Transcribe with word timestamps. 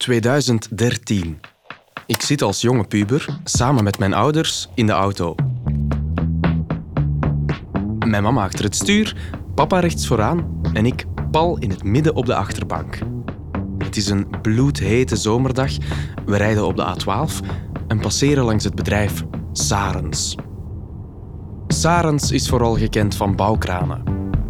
2013. 0.00 1.40
Ik 2.06 2.22
zit 2.22 2.42
als 2.42 2.60
jonge 2.60 2.84
puber 2.84 3.38
samen 3.44 3.84
met 3.84 3.98
mijn 3.98 4.14
ouders 4.14 4.68
in 4.74 4.86
de 4.86 4.92
auto. 4.92 5.34
Mijn 7.98 8.22
mama 8.22 8.44
achter 8.44 8.64
het 8.64 8.74
stuur, 8.74 9.16
papa 9.54 9.78
rechts 9.78 10.06
vooraan 10.06 10.60
en 10.72 10.86
ik 10.86 11.04
pal 11.30 11.58
in 11.58 11.70
het 11.70 11.82
midden 11.82 12.14
op 12.14 12.26
de 12.26 12.34
achterbank. 12.34 12.98
Het 13.78 13.96
is 13.96 14.08
een 14.08 14.26
bloedhete 14.42 15.16
zomerdag. 15.16 15.72
We 16.24 16.36
rijden 16.36 16.66
op 16.66 16.76
de 16.76 16.94
A12 16.94 17.46
en 17.88 18.00
passeren 18.00 18.44
langs 18.44 18.64
het 18.64 18.74
bedrijf 18.74 19.24
Sarens. 19.52 20.36
Sarens 21.66 22.30
is 22.30 22.48
vooral 22.48 22.76
gekend 22.76 23.14
van 23.14 23.36
bouwkranen. 23.36 24.02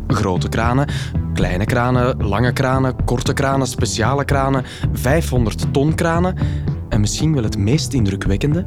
Grote 0.07 0.49
kranen, 0.49 0.89
kleine 1.35 1.65
kranen, 1.65 2.27
lange 2.27 2.53
kranen, 2.53 3.00
korte 3.11 3.33
kranen, 3.33 3.67
speciale 3.67 4.25
kranen, 4.25 4.65
500 4.93 5.73
ton 5.73 5.95
kranen 5.95 6.37
en 6.89 7.01
misschien 7.01 7.35
wel 7.35 7.43
het 7.43 7.59
meest 7.59 7.93
indrukwekkende, 7.93 8.67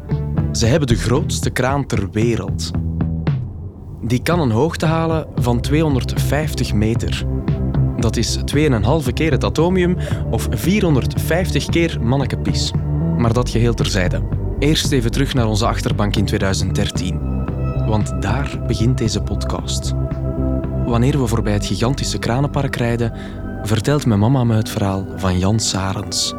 ze 0.51 0.65
hebben 0.65 0.87
de 0.87 0.95
grootste 0.95 1.49
kraan 1.49 1.85
ter 1.85 2.09
wereld. 2.11 2.71
Die 4.01 4.21
kan 4.21 4.39
een 4.39 4.51
hoogte 4.51 4.85
halen 4.85 5.27
van 5.35 5.61
250 5.61 6.73
meter. 6.73 7.25
Dat 7.97 8.15
is 8.15 8.37
2,5 8.37 9.13
keer 9.13 9.31
het 9.31 9.43
atomium 9.43 9.97
of 10.31 10.47
450 10.51 11.65
keer 11.65 11.97
mannekepis. 12.01 12.71
Maar 13.17 13.33
dat 13.33 13.49
geheel 13.49 13.73
terzijde. 13.73 14.21
Eerst 14.59 14.91
even 14.91 15.11
terug 15.11 15.33
naar 15.33 15.47
onze 15.47 15.67
achterbank 15.67 16.15
in 16.15 16.25
2013. 16.25 17.19
Want 17.87 18.21
daar 18.21 18.61
begint 18.67 18.97
deze 18.97 19.21
podcast. 19.21 19.93
Wanneer 20.85 21.19
we 21.19 21.27
voorbij 21.27 21.53
het 21.53 21.65
gigantische 21.65 22.17
kranenpark 22.17 22.75
rijden, 22.75 23.13
vertelt 23.63 24.05
mijn 24.05 24.19
mama 24.19 24.43
me 24.43 24.55
het 24.55 24.69
verhaal 24.69 25.07
van 25.15 25.39
Jan 25.39 25.59
Sarens. 25.59 26.33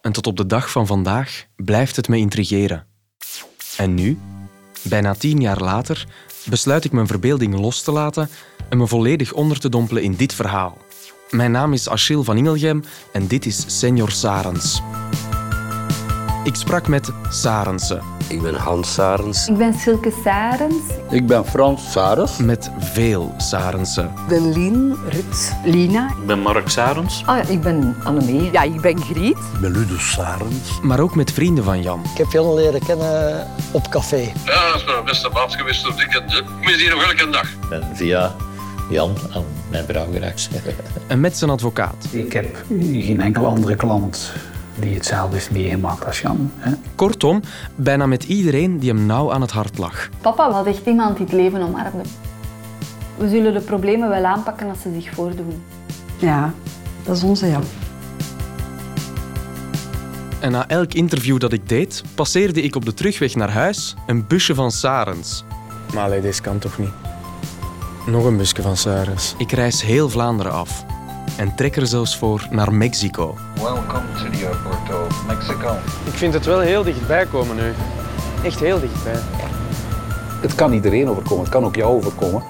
En 0.00 0.12
tot 0.12 0.26
op 0.26 0.36
de 0.36 0.46
dag 0.46 0.70
van 0.70 0.86
vandaag 0.86 1.44
blijft 1.56 1.96
het 1.96 2.08
me 2.08 2.16
intrigeren. 2.16 2.86
En 3.76 3.94
nu, 3.94 4.18
bijna 4.82 5.14
tien 5.14 5.40
jaar 5.40 5.60
later, 5.60 6.06
besluit 6.44 6.84
ik 6.84 6.92
mijn 6.92 7.06
verbeelding 7.06 7.58
los 7.58 7.82
te 7.82 7.92
laten 7.92 8.28
en 8.68 8.78
me 8.78 8.86
volledig 8.86 9.32
onder 9.32 9.60
te 9.60 9.68
dompelen 9.68 10.02
in 10.02 10.14
dit 10.14 10.34
verhaal. 10.34 10.78
Mijn 11.30 11.50
naam 11.50 11.72
is 11.72 11.88
Achille 11.88 12.22
van 12.22 12.36
Ingelgem 12.36 12.84
en 13.12 13.26
dit 13.26 13.46
is 13.46 13.78
Senior 13.78 14.10
Sarens. 14.10 14.82
Ik 16.44 16.54
sprak 16.54 16.88
met 16.88 17.10
Sarensen, 17.30 18.02
Ik 18.28 18.42
ben 18.42 18.54
Hans 18.54 18.92
Sarens. 18.94 19.48
Ik 19.48 19.56
ben 19.56 19.74
Silke 19.74 20.12
Sarens. 20.24 20.74
Ik 21.10 21.26
ben 21.26 21.46
Frans 21.46 21.92
Sares. 21.92 22.36
met 22.36 22.70
veel 22.78 23.34
Sarensen. 23.36 24.04
Ik 24.04 24.26
ben 24.28 24.52
Lien, 24.52 24.96
Rut, 25.08 25.52
Lina. 25.64 26.08
Ik 26.20 26.26
ben 26.26 26.40
Mark 26.40 26.68
Sarens. 26.68 27.22
Ah, 27.26 27.36
ja, 27.36 27.48
ik 27.48 27.60
ben 27.60 27.96
Annemie. 28.04 28.50
Ja, 28.52 28.62
ik 28.62 28.80
ben 28.80 28.98
Griet. 29.00 29.36
Ik 29.36 29.60
ben 29.60 29.70
Ludo 29.70 29.96
Sarens. 29.98 30.80
maar 30.82 31.00
ook 31.00 31.14
met 31.14 31.32
vrienden 31.32 31.64
van 31.64 31.82
Jan. 31.82 32.00
Ik 32.12 32.18
heb 32.18 32.30
Jan 32.32 32.54
leren 32.54 32.80
kennen 32.86 33.46
op 33.72 33.88
café. 33.90 34.32
Ja, 34.44 34.68
dat 34.70 34.80
is 34.80 34.84
mijn 34.86 35.04
beste 35.04 35.28
maat 35.32 35.54
geweest 35.54 35.86
Ik 35.86 36.44
mis 36.64 36.76
hier 36.80 36.90
nog 36.90 37.02
elke 37.02 37.30
dag. 37.30 37.48
ben 37.68 37.82
via 37.94 38.34
Jan 38.90 39.14
aan 39.34 39.44
mijn 39.70 39.84
vrouw 39.84 40.06
geraakt. 40.12 40.48
En 41.06 41.20
met 41.20 41.36
zijn 41.38 41.50
advocaat. 41.50 42.06
Ik 42.10 42.32
heb 42.32 42.64
geen 42.78 43.20
enkele 43.20 43.46
andere 43.46 43.76
klant 43.76 44.32
die 44.78 44.94
hetzelfde 44.94 45.34
heeft 45.34 45.50
meegemaakt 45.50 46.06
als 46.06 46.20
Jan. 46.20 46.50
Hè. 46.56 46.72
Kortom, 46.94 47.40
bijna 47.74 48.06
met 48.06 48.24
iedereen 48.24 48.78
die 48.78 48.90
hem 48.90 49.06
nauw 49.06 49.32
aan 49.32 49.40
het 49.40 49.50
hart 49.50 49.78
lag. 49.78 50.08
Papa 50.20 50.50
was 50.50 50.66
echt 50.66 50.86
iemand 50.86 51.16
die 51.16 51.26
het 51.26 51.34
leven 51.34 51.62
omarmde. 51.62 52.02
We 53.16 53.28
zullen 53.28 53.52
de 53.52 53.60
problemen 53.60 54.08
wel 54.08 54.24
aanpakken 54.24 54.68
als 54.68 54.80
ze 54.80 54.92
zich 55.00 55.14
voordoen. 55.14 55.62
Ja, 56.18 56.52
dat 57.02 57.16
is 57.16 57.22
onze 57.22 57.48
Jan. 57.48 57.62
En 60.40 60.50
na 60.50 60.68
elk 60.68 60.94
interview 60.94 61.38
dat 61.38 61.52
ik 61.52 61.68
deed, 61.68 62.02
passeerde 62.14 62.62
ik 62.62 62.76
op 62.76 62.84
de 62.84 62.94
terugweg 62.94 63.34
naar 63.34 63.50
huis 63.50 63.94
een 64.06 64.26
busje 64.26 64.54
van 64.54 64.70
Sarens. 64.70 65.44
Maar 65.94 66.04
allee, 66.04 66.20
deze 66.20 66.42
kan 66.42 66.58
toch 66.58 66.78
niet? 66.78 66.92
Nog 68.06 68.24
een 68.24 68.36
busje 68.36 68.62
van 68.62 68.76
Sarens. 68.76 69.34
Ik 69.38 69.52
reis 69.52 69.82
heel 69.82 70.08
Vlaanderen 70.08 70.52
af 70.52 70.84
en 71.36 71.54
trek 71.54 71.76
er 71.76 71.86
zelfs 71.86 72.16
voor 72.16 72.46
naar 72.50 72.72
Mexico. 72.72 73.36
Welcome 73.54 74.04
to 74.18 74.30
the 74.30 74.46
airport 74.46 74.73
Mexico. 75.26 75.76
Ik 76.04 76.12
vind 76.12 76.34
het 76.34 76.44
wel 76.44 76.60
heel 76.60 76.82
dichtbij 76.82 77.26
komen 77.26 77.56
nu. 77.56 77.72
Echt 78.44 78.60
heel 78.60 78.80
dichtbij. 78.80 79.20
Het 80.40 80.54
kan 80.54 80.72
iedereen 80.72 81.08
overkomen, 81.08 81.44
het 81.44 81.52
kan 81.52 81.64
ook 81.64 81.76
jou 81.76 81.96
overkomen. 81.96 82.42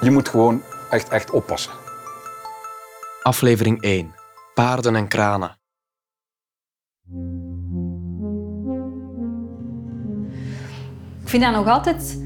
Je 0.00 0.10
moet 0.10 0.28
gewoon 0.28 0.62
echt, 0.90 1.08
echt 1.08 1.30
oppassen. 1.30 1.72
Aflevering 3.22 3.82
1. 3.82 4.14
Paarden 4.54 4.96
en 4.96 5.08
kranen. 5.08 5.58
Ik 11.22 11.28
vind 11.28 11.42
dat 11.42 11.54
nog 11.54 11.66
altijd 11.66 12.18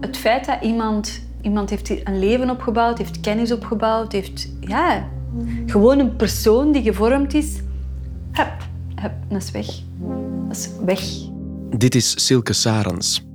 het 0.00 0.16
feit 0.16 0.46
dat 0.46 0.62
iemand, 0.62 1.22
iemand 1.40 1.70
heeft 1.70 1.90
een 1.90 2.18
leven 2.18 2.50
opgebouwd, 2.50 2.98
heeft 2.98 3.20
kennis 3.20 3.52
opgebouwd, 3.52 4.12
heeft 4.12 4.48
ja, 4.60 5.08
gewoon 5.66 5.98
een 5.98 6.16
persoon 6.16 6.72
die 6.72 6.82
gevormd 6.82 7.34
is. 7.34 7.60
Hup, 8.32 8.52
hup, 9.00 9.12
dat 9.28 9.42
is 9.42 9.50
weg. 9.50 9.66
Dat 10.48 10.56
is 10.56 10.68
weg. 10.84 11.02
Dit 11.78 11.94
is 11.94 12.26
Silke 12.26 12.52
Sarens. 12.52 13.26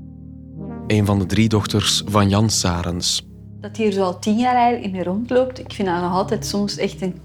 Een 0.87 1.05
van 1.05 1.19
de 1.19 1.25
drie 1.25 1.49
dochters 1.49 2.03
van 2.05 2.29
Jan 2.29 2.49
Sarens. 2.49 3.27
Dat 3.59 3.77
hij 3.77 3.85
er 3.85 3.91
zo 3.91 4.03
al 4.03 4.19
tien 4.19 4.37
jaar 4.37 4.55
eigenlijk 4.55 4.93
mee 4.93 5.03
rondloopt, 5.03 5.59
ik 5.59 5.73
vind 5.73 5.87
dat 5.87 6.01
nog 6.01 6.11
altijd 6.11 6.45
soms 6.45 6.77
echt 6.77 7.01
een, 7.01 7.15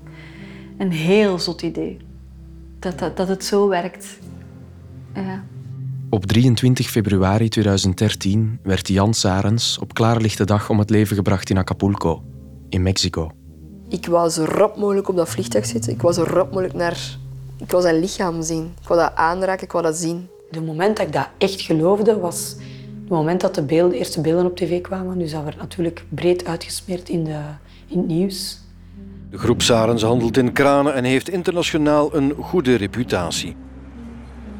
een 0.78 0.92
heel 0.92 1.38
zot 1.38 1.62
idee. 1.62 1.96
Dat, 2.78 2.98
dat, 2.98 3.16
dat 3.16 3.28
het 3.28 3.44
zo 3.44 3.68
werkt. 3.68 4.18
Ja. 5.14 5.44
Op 6.10 6.26
23 6.26 6.90
februari 6.90 7.48
2013 7.48 8.58
werd 8.62 8.88
Jan 8.88 9.14
Sarens 9.14 9.78
op 9.78 9.94
klaarlichte 9.94 10.44
dag 10.44 10.70
om 10.70 10.78
het 10.78 10.90
leven 10.90 11.16
gebracht 11.16 11.50
in 11.50 11.58
Acapulco, 11.58 12.22
in 12.68 12.82
Mexico. 12.82 13.30
Ik 13.88 14.06
wou 14.06 14.30
zo 14.30 14.44
rap 14.44 14.76
mogelijk 14.76 15.08
op 15.08 15.16
dat 15.16 15.28
vliegtuig 15.28 15.66
zitten. 15.66 15.92
Ik 15.92 16.02
wou 16.02 16.14
zo 16.14 16.22
rap 16.22 16.50
mogelijk 16.50 16.74
naar... 16.74 17.18
Ik 17.58 17.70
wou 17.70 17.82
zijn 17.82 17.98
lichaam 18.00 18.42
zien. 18.42 18.72
Ik 18.82 18.88
wou 18.88 19.00
dat 19.00 19.14
aanraken, 19.14 19.64
ik 19.64 19.72
wou 19.72 19.84
dat 19.84 19.96
zien. 19.96 20.28
Het 20.50 20.66
moment 20.66 20.96
dat 20.96 21.06
ik 21.06 21.12
dat 21.12 21.28
echt 21.38 21.60
geloofde 21.60 22.18
was 22.18 22.56
het 23.08 23.16
moment 23.16 23.40
dat 23.40 23.54
de, 23.54 23.62
beelden, 23.62 23.90
de 23.90 23.98
eerste 23.98 24.20
beelden 24.20 24.46
op 24.46 24.56
tv 24.56 24.80
kwamen. 24.80 25.18
Dus 25.18 25.30
dat 25.30 25.44
werd 25.44 25.56
natuurlijk 25.56 26.04
breed 26.08 26.44
uitgesmeerd 26.44 27.08
in, 27.08 27.24
de, 27.24 27.40
in 27.86 27.98
het 27.98 28.06
nieuws. 28.06 28.60
De 29.30 29.38
groep 29.38 29.62
Sarens 29.62 30.02
handelt 30.02 30.36
in 30.36 30.52
kranen 30.52 30.94
en 30.94 31.04
heeft 31.04 31.28
internationaal 31.28 32.14
een 32.14 32.34
goede 32.40 32.74
reputatie. 32.74 33.56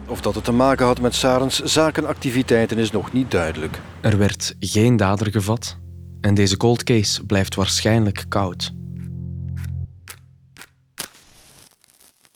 Of 0.07 0.21
dat 0.21 0.35
het 0.35 0.45
te 0.45 0.53
maken 0.53 0.87
had 0.87 1.01
met 1.01 1.15
Sarens 1.15 1.63
zakenactiviteiten 1.63 2.79
is 2.79 2.91
nog 2.91 3.13
niet 3.13 3.31
duidelijk. 3.31 3.81
Er 4.01 4.19
werd 4.19 4.57
geen 4.61 4.97
dader 4.97 5.31
gevat 5.31 5.77
en 6.21 6.35
deze 6.35 6.57
cold 6.57 6.85
case 6.85 7.25
blijft 7.25 7.55
waarschijnlijk 7.55 8.25
koud. 8.29 8.73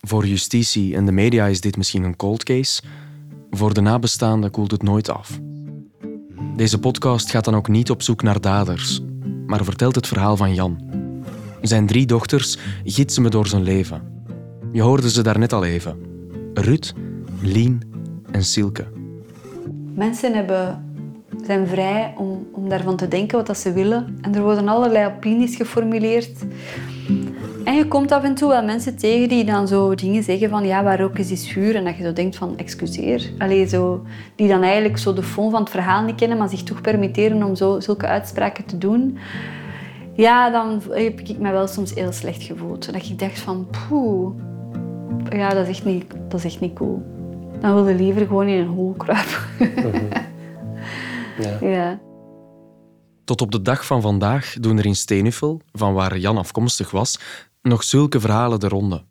Voor 0.07 0.27
justitie 0.27 0.97
en 0.97 1.07
de 1.07 1.13
media 1.13 1.47
is 1.47 1.61
dit 1.61 1.77
misschien 1.77 2.03
een 2.03 2.17
cold 2.17 2.45
case. 2.45 2.83
Voor 3.51 3.75
de 3.75 3.81
nabestaanden 3.81 4.51
koelt 4.51 4.71
het 4.71 4.83
nooit 4.83 5.09
af. 5.11 5.41
Deze 6.57 6.79
podcast 6.79 7.31
gaat 7.31 7.45
dan 7.45 7.55
ook 7.55 7.69
niet 7.69 7.91
op 7.91 8.03
zoek 8.03 8.23
naar 8.23 8.41
daders, 8.41 9.01
maar 9.47 9.65
vertelt 9.65 9.95
het 9.95 10.07
verhaal 10.07 10.37
van 10.37 10.55
Jan. 10.55 10.81
Zijn 11.61 11.87
drie 11.87 12.07
dochters 12.07 12.59
gidsen 12.85 13.23
me 13.23 13.29
door 13.29 13.47
zijn 13.47 13.63
leven. 13.63 14.03
Je 14.73 14.83
hoorde 14.83 15.11
ze 15.11 15.23
daarnet 15.23 15.53
al 15.53 15.65
even. 15.65 15.97
Ruth, 16.55 16.93
Lien 17.41 17.83
en 18.31 18.45
Silke. 18.45 18.87
Mensen 19.95 20.35
hebben, 20.35 20.85
zijn 21.45 21.67
vrij 21.67 22.15
om, 22.17 22.47
om 22.53 22.69
daarvan 22.69 22.97
te 22.97 23.09
denken 23.09 23.37
wat 23.37 23.47
dat 23.47 23.59
ze 23.59 23.73
willen. 23.73 24.19
En 24.21 24.35
er 24.35 24.43
worden 24.43 24.69
allerlei 24.69 25.07
opinies 25.07 25.57
geformuleerd. 25.57 26.45
En 27.65 27.75
je 27.75 27.89
komt 27.89 28.13
af 28.13 28.23
en 28.23 28.35
toe 28.35 28.49
wel 28.49 28.65
mensen 28.65 28.97
tegen 28.97 29.29
die 29.29 29.45
dan 29.45 29.69
zo 29.69 29.95
dingen 29.95 30.23
zeggen 30.23 30.51
van 30.51 30.65
ja, 30.65 30.83
waar 30.83 31.03
ook 31.03 31.19
is 31.19 31.31
is 31.31 31.49
vuur. 31.49 31.77
En 31.77 31.85
dat 31.85 31.97
je 31.97 32.03
zo 32.03 32.13
denkt 32.13 32.37
van 32.37 32.57
excuseer. 32.57 33.31
Allee, 33.39 33.67
zo, 33.67 34.03
die 34.37 34.49
dan 34.49 34.63
eigenlijk 34.63 34.99
zo 34.99 35.13
de 35.13 35.23
fond 35.23 35.51
van 35.51 35.61
het 35.61 35.71
verhaal 35.71 36.03
niet 36.03 36.15
kennen, 36.15 36.39
maar 36.39 36.49
zich 36.49 36.63
toch 36.63 36.81
permitteren 36.81 37.43
om 37.43 37.55
zo, 37.55 37.81
zulke 37.81 38.07
uitspraken 38.07 38.65
te 38.65 38.79
doen. 38.79 39.19
Ja, 40.15 40.51
dan 40.51 40.83
heb 40.91 41.21
ik 41.21 41.39
me 41.39 41.51
wel 41.51 41.67
soms 41.67 41.95
heel 41.95 42.13
slecht 42.13 42.43
gevoeld. 42.43 42.93
Dat 42.93 43.07
ik 43.07 43.19
dacht 43.19 43.39
van 43.39 43.67
poeh, 43.89 44.35
ja, 45.31 45.49
dat 45.49 45.69
is 45.69 45.77
echt 45.77 45.85
niet, 45.85 46.05
dat 46.29 46.39
is 46.39 46.45
echt 46.45 46.61
niet 46.61 46.75
cool. 46.75 47.03
Dan 47.61 47.75
wil 47.75 47.89
je 47.89 47.95
liever 47.95 48.27
gewoon 48.27 48.47
in 48.47 48.59
een 48.59 48.69
hol 48.69 48.95
kruipen. 48.97 49.41
Ja. 51.39 51.69
ja. 51.69 52.01
Tot 53.25 53.41
op 53.41 53.51
de 53.51 53.63
dag 53.63 53.87
van 53.87 54.01
vandaag 54.01 54.55
doen 54.61 54.79
er 54.79 54.87
in 54.87 54.97
Steenuffel, 54.97 55.61
van 55.73 55.95
waar 55.95 56.19
Jan 56.19 56.37
afkomstig 56.37 56.91
was, 56.91 57.19
nog 57.63 57.85
zulke 57.85 58.21
verhalen 58.21 58.61
de 58.61 58.69
ronde. 58.69 59.05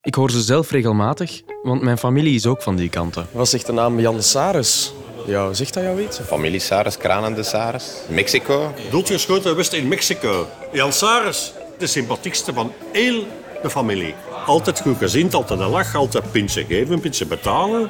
Ik 0.00 0.14
hoor 0.14 0.30
ze 0.30 0.42
zelf 0.42 0.70
regelmatig, 0.70 1.42
want 1.62 1.82
mijn 1.82 1.98
familie 1.98 2.34
is 2.34 2.46
ook 2.46 2.62
van 2.62 2.76
die 2.76 2.88
kanten. 2.88 3.26
Wat 3.32 3.48
zegt 3.48 3.66
de 3.66 3.72
naam 3.72 4.00
Jan 4.00 4.22
Sares? 4.22 4.92
Ja, 5.26 5.52
zegt 5.52 5.74
dat 5.74 5.82
jou 5.82 6.02
iets? 6.02 6.20
Familie 6.26 6.60
Sares, 6.60 6.96
Kranen 6.96 7.34
de 7.34 7.42
Sares. 7.42 7.92
Mexico. 8.08 8.74
Doodgeschoten 8.90 9.56
wist 9.56 9.72
in 9.72 9.88
Mexico. 9.88 10.46
Jan 10.72 10.92
Sares, 10.92 11.52
de 11.78 11.86
sympathiekste 11.86 12.52
van 12.52 12.72
heel 12.92 13.26
de 13.62 13.70
familie. 13.70 14.14
Altijd 14.46 14.80
goed 14.80 14.96
gezien, 14.96 15.32
altijd 15.32 15.60
een 15.60 15.68
lach, 15.68 15.94
altijd 15.94 16.30
pintje 16.30 16.64
geven, 16.64 17.00
pintje 17.00 17.26
betalen. 17.26 17.88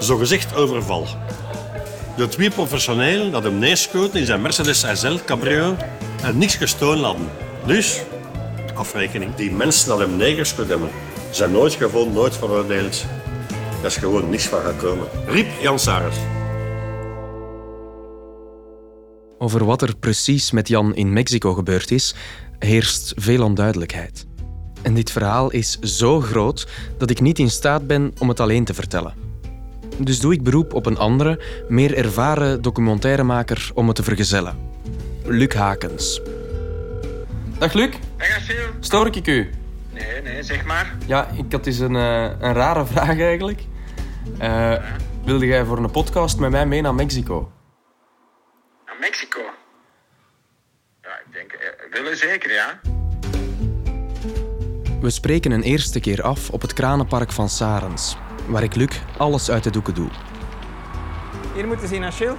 Zo 0.00 0.16
gezegd 0.16 0.56
overval. 0.56 1.06
De 2.16 2.28
twee 2.28 2.50
professionelen 2.50 3.32
dat 3.32 3.42
hem 3.42 3.58
neerschoten 3.58 4.20
in 4.20 4.26
zijn 4.26 4.42
Mercedes 4.42 4.84
SL 4.92 5.16
Cabrio 5.24 5.76
en 6.22 6.38
niks 6.38 6.54
gestolen 6.54 7.04
hadden. 7.04 7.30
Dus, 7.66 8.00
afrekening. 8.76 9.34
Die 9.34 9.50
mensen 9.50 9.88
dat 9.88 9.98
hem 9.98 10.16
neergeschoten 10.16 10.70
hebben, 10.70 10.90
zijn 11.30 11.52
nooit 11.52 11.74
gevonden, 11.74 12.14
nooit 12.14 12.36
veroordeeld. 12.36 13.04
Daar 13.48 13.90
is 13.90 13.96
gewoon 13.96 14.30
niks 14.30 14.44
van 14.46 14.60
gekomen. 14.60 15.06
Riep 15.26 15.46
Jan 15.60 15.78
Saris. 15.78 16.16
Over 19.38 19.64
wat 19.64 19.82
er 19.82 19.96
precies 19.96 20.50
met 20.50 20.68
Jan 20.68 20.94
in 20.94 21.12
Mexico 21.12 21.54
gebeurd 21.54 21.90
is, 21.90 22.14
heerst 22.58 23.12
veel 23.16 23.44
onduidelijkheid. 23.44 24.26
En 24.82 24.94
dit 24.94 25.10
verhaal 25.10 25.50
is 25.50 25.78
zo 25.80 26.20
groot 26.20 26.68
dat 26.98 27.10
ik 27.10 27.20
niet 27.20 27.38
in 27.38 27.50
staat 27.50 27.86
ben 27.86 28.12
om 28.18 28.28
het 28.28 28.40
alleen 28.40 28.64
te 28.64 28.74
vertellen. 28.74 29.14
Dus 29.98 30.20
doe 30.20 30.32
ik 30.32 30.42
beroep 30.42 30.74
op 30.74 30.86
een 30.86 30.98
andere, 30.98 31.40
meer 31.68 31.94
ervaren 31.94 32.62
documentairemaker 32.62 33.70
om 33.74 33.86
het 33.86 33.96
te 33.96 34.02
vergezellen. 34.02 34.56
Luc 35.24 35.54
Hakens. 35.54 36.20
Dag 37.58 37.72
Luc. 37.72 37.90
Achille. 38.18 38.70
Stoor 38.80 39.06
ik 39.06 39.26
u? 39.26 39.50
Nee, 39.90 40.22
nee, 40.22 40.42
zeg 40.42 40.64
maar. 40.64 40.94
Ja, 41.06 41.28
ik 41.28 41.52
had 41.52 41.66
eens 41.66 41.78
een, 41.78 41.96
eh, 41.96 42.22
een 42.22 42.52
rare 42.52 42.86
vraag 42.92 43.20
eigenlijk. 43.20 43.60
Eh, 44.38 44.72
wilde 45.24 45.46
jij 45.46 45.64
voor 45.64 45.78
een 45.78 45.90
podcast 45.90 46.38
met 46.38 46.50
mij 46.50 46.66
mee 46.66 46.80
naar 46.80 46.94
Mexico? 46.94 47.52
Naar 48.86 48.96
Mexico? 49.00 49.40
Ja, 51.02 51.10
ik 51.26 51.32
denk, 51.32 51.52
eh, 51.52 51.92
willen 51.92 52.16
zeker, 52.16 52.52
ja. 52.52 52.80
We 55.00 55.10
spreken 55.10 55.50
een 55.50 55.62
eerste 55.62 56.00
keer 56.00 56.22
af 56.22 56.50
op 56.50 56.62
het 56.62 56.72
kranenpark 56.72 57.32
van 57.32 57.48
Sarens, 57.48 58.16
waar 58.46 58.62
ik 58.62 58.74
Luc 58.74 59.00
alles 59.16 59.50
uit 59.50 59.64
de 59.64 59.70
doeken 59.70 59.94
doe. 59.94 60.08
Hier 61.54 61.66
moeten 61.66 61.88
zien, 61.88 62.04
Achille. 62.04 62.36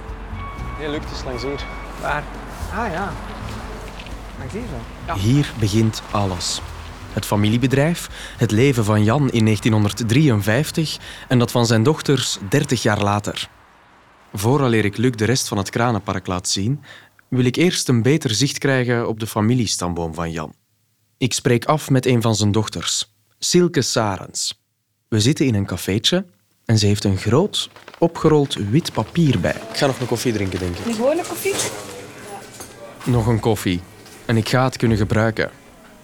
Nee, 0.78 0.88
Luc, 0.88 1.00
het 1.00 1.10
is 1.10 1.24
langs 1.24 1.42
hier. 1.42 1.64
Waar? 2.00 2.22
Ah 2.74 2.92
ja. 2.92 3.12
Hier. 5.18 5.44
Ja. 5.44 5.58
Begint 5.58 6.02
alles. 6.10 6.60
Het 7.12 7.26
familiebedrijf, 7.26 8.08
het 8.36 8.50
leven 8.50 8.84
van 8.84 9.04
Jan 9.04 9.30
in 9.30 9.44
1953 9.44 10.98
en 11.28 11.38
dat 11.38 11.50
van 11.50 11.66
zijn 11.66 11.82
dochters 11.82 12.38
30 12.48 12.82
jaar 12.82 13.02
later. 13.02 13.48
Vooraleer 14.32 14.84
ik 14.84 14.96
Luc 14.96 15.10
de 15.10 15.24
rest 15.24 15.48
van 15.48 15.58
het 15.58 15.70
kranenpark 15.70 16.26
laat 16.26 16.48
zien, 16.48 16.82
wil 17.28 17.44
ik 17.44 17.56
eerst 17.56 17.88
een 17.88 18.02
beter 18.02 18.30
zicht 18.30 18.58
krijgen 18.58 19.08
op 19.08 19.20
de 19.20 19.26
familiestamboom 19.26 20.14
van 20.14 20.30
Jan. 20.30 20.54
Ik 21.18 21.32
spreek 21.32 21.64
af 21.64 21.90
met 21.90 22.06
een 22.06 22.22
van 22.22 22.34
zijn 22.34 22.52
dochters, 22.52 23.14
Silke 23.38 23.82
Sarens. 23.82 24.62
We 25.08 25.20
zitten 25.20 25.46
in 25.46 25.54
een 25.54 25.66
cafeetje 25.66 26.26
en 26.64 26.78
ze 26.78 26.86
heeft 26.86 27.04
een 27.04 27.16
groot, 27.16 27.70
opgerold 27.98 28.54
wit 28.54 28.92
papier 28.92 29.40
bij. 29.40 29.54
Ik 29.70 29.76
ga 29.76 29.86
nog 29.86 30.00
een 30.00 30.06
koffie 30.06 30.32
drinken, 30.32 30.58
denk 30.58 30.76
ik. 30.76 30.86
Een 30.86 30.94
gewone 30.94 31.22
koffie? 31.22 31.54
Nog 33.04 33.26
een 33.26 33.40
koffie. 33.40 33.80
En 34.28 34.36
ik 34.36 34.48
ga 34.48 34.64
het 34.64 34.76
kunnen 34.76 34.96
gebruiken. 34.96 35.50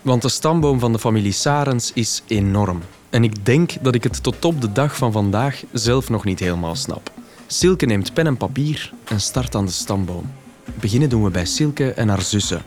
Want 0.03 0.23
de 0.23 0.29
stamboom 0.29 0.79
van 0.79 0.93
de 0.93 0.99
familie 0.99 1.33
Sarens 1.33 1.91
is 1.95 2.23
enorm. 2.27 2.81
En 3.11 3.25
ik 3.25 3.47
denk 3.47 3.73
dat 3.81 3.95
ik 3.95 4.03
het 4.03 4.23
tot 4.23 4.45
op 4.45 4.61
de 4.61 4.73
dag 4.73 4.97
van 4.97 5.13
vandaag 5.13 5.63
zelf 5.73 6.11
nog 6.11 6.25
niet 6.25 6.39
helemaal 6.39 6.75
snap. 6.75 7.11
Silke 7.47 7.87
neemt 7.87 8.13
pen 8.15 8.27
en 8.27 8.37
papier 8.37 8.93
en 9.05 9.21
start 9.21 9.55
aan 9.55 9.67
de 9.67 9.73
stamboom. 9.73 10.33
Beginnen 10.81 11.09
doen 11.09 11.25
we 11.25 11.31
bij 11.31 11.45
Silke 11.45 11.93
en 11.93 12.09
haar 12.09 12.23
zussen. 12.23 12.63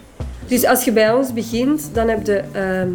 Dus 0.48 0.66
als 0.66 0.84
je 0.84 0.92
bij 0.92 1.14
ons 1.14 1.34
begint, 1.34 1.90
dan 1.94 2.08
heb 2.08 2.26
je 2.26 2.44
ehm, 2.52 2.92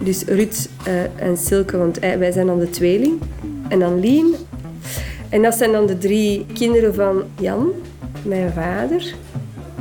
dus 0.00 0.22
Ruud 0.22 0.68
eh, 0.84 1.22
en 1.22 1.36
Silke, 1.36 1.76
want 1.76 1.98
eh, 1.98 2.16
wij 2.16 2.32
zijn 2.32 2.46
dan 2.46 2.58
de 2.58 2.70
tweeling. 2.70 3.20
En 3.68 3.78
dan 3.78 4.00
Lien. 4.00 4.34
En 5.28 5.42
dat 5.42 5.54
zijn 5.54 5.72
dan 5.72 5.86
de 5.86 5.98
drie 5.98 6.46
kinderen 6.54 6.94
van 6.94 7.22
Jan, 7.40 7.68
mijn 8.22 8.52
vader. 8.52 9.14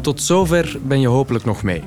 Tot 0.01 0.21
zover 0.21 0.77
ben 0.83 0.99
je 0.99 1.07
hopelijk 1.07 1.45
nog 1.45 1.63
mee. 1.63 1.83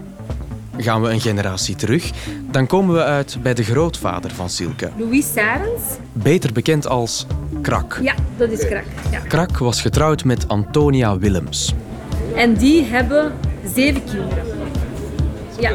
Gaan 0.76 1.02
we 1.02 1.08
een 1.10 1.20
generatie 1.20 1.76
terug, 1.76 2.10
dan 2.50 2.66
komen 2.66 2.94
we 2.94 3.02
uit 3.04 3.38
bij 3.42 3.54
de 3.54 3.62
grootvader 3.62 4.30
van 4.30 4.50
Silke. 4.50 4.90
Louis 4.96 5.32
Sarens. 5.34 5.82
Beter 6.12 6.52
bekend 6.52 6.86
als 6.86 7.26
Krak. 7.62 7.98
Ja, 8.02 8.14
dat 8.36 8.50
is 8.50 8.66
Krak. 8.66 8.84
Ja. 9.10 9.18
Krak 9.18 9.58
was 9.58 9.80
getrouwd 9.80 10.24
met 10.24 10.48
Antonia 10.48 11.18
Willems. 11.18 11.74
En 12.36 12.54
die 12.54 12.84
hebben 12.84 13.32
zeven 13.74 14.04
kinderen. 14.04 14.44
Ja, 15.60 15.72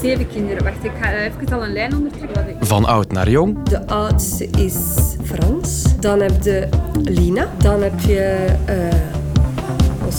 zeven 0.00 0.28
kinderen. 0.28 0.64
Wacht, 0.64 0.84
ik 0.84 0.92
ga 1.00 1.12
even 1.12 1.48
al 1.52 1.64
een 1.64 1.72
lijn 1.72 1.96
ondertrekken. 1.96 2.56
Van 2.60 2.84
oud 2.84 3.12
naar 3.12 3.30
jong. 3.30 3.62
De 3.68 3.86
oudste 3.86 4.46
is 4.46 4.76
Frans. 5.24 5.82
Dan 6.00 6.20
heb 6.20 6.42
je 6.42 6.68
Lina. 7.02 7.50
Dan 7.58 7.82
heb 7.82 8.00
je... 8.00 8.46
eh 8.64 8.74
dat 10.04 10.14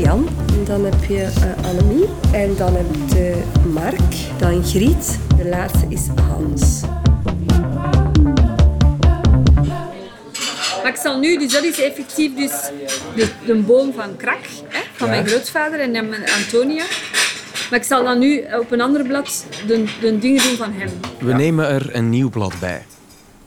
Jan. 0.00 0.28
En 0.52 0.64
dan 0.64 0.84
heb 0.84 1.04
je 1.08 1.22
eh, 1.22 1.68
Annemie. 1.68 2.08
En 2.32 2.56
dan 2.56 2.74
heb 2.76 2.86
je 3.08 3.42
Mark. 3.72 4.38
Dan 4.38 4.64
Griet. 4.64 5.18
De 5.36 5.48
laatste 5.48 5.86
is 5.88 6.06
Hans. 6.28 6.80
Maar 10.82 10.92
ik 10.92 10.96
zal 11.02 11.18
nu, 11.18 11.38
dus 11.38 11.52
dat 11.52 11.62
is 11.64 11.80
effectief 11.82 12.34
dus 12.34 12.50
de, 13.16 13.28
de 13.46 13.54
boom 13.54 13.92
van 13.92 14.16
Krak, 14.16 14.38
hè, 14.68 14.80
van 14.92 15.06
Ja. 15.08 15.12
mijn 15.14 15.26
grootvader 15.26 15.80
en 15.80 15.92
dan 15.92 16.08
mijn 16.08 16.22
Antonia. 16.30 16.84
Maar 17.70 17.78
ik 17.78 17.84
zal 17.84 18.04
dan 18.04 18.18
nu 18.18 18.44
op 18.60 18.70
een 18.70 18.80
ander 18.80 19.04
blad 19.06 19.44
de, 19.66 19.84
de 20.00 20.18
dingen 20.18 20.42
doen 20.42 20.56
van 20.56 20.72
hem. 20.72 20.88
We 21.20 21.32
nemen 21.32 21.68
er 21.68 21.94
een 21.94 22.08
nieuw 22.10 22.30
blad 22.30 22.52
bij. 22.60 22.84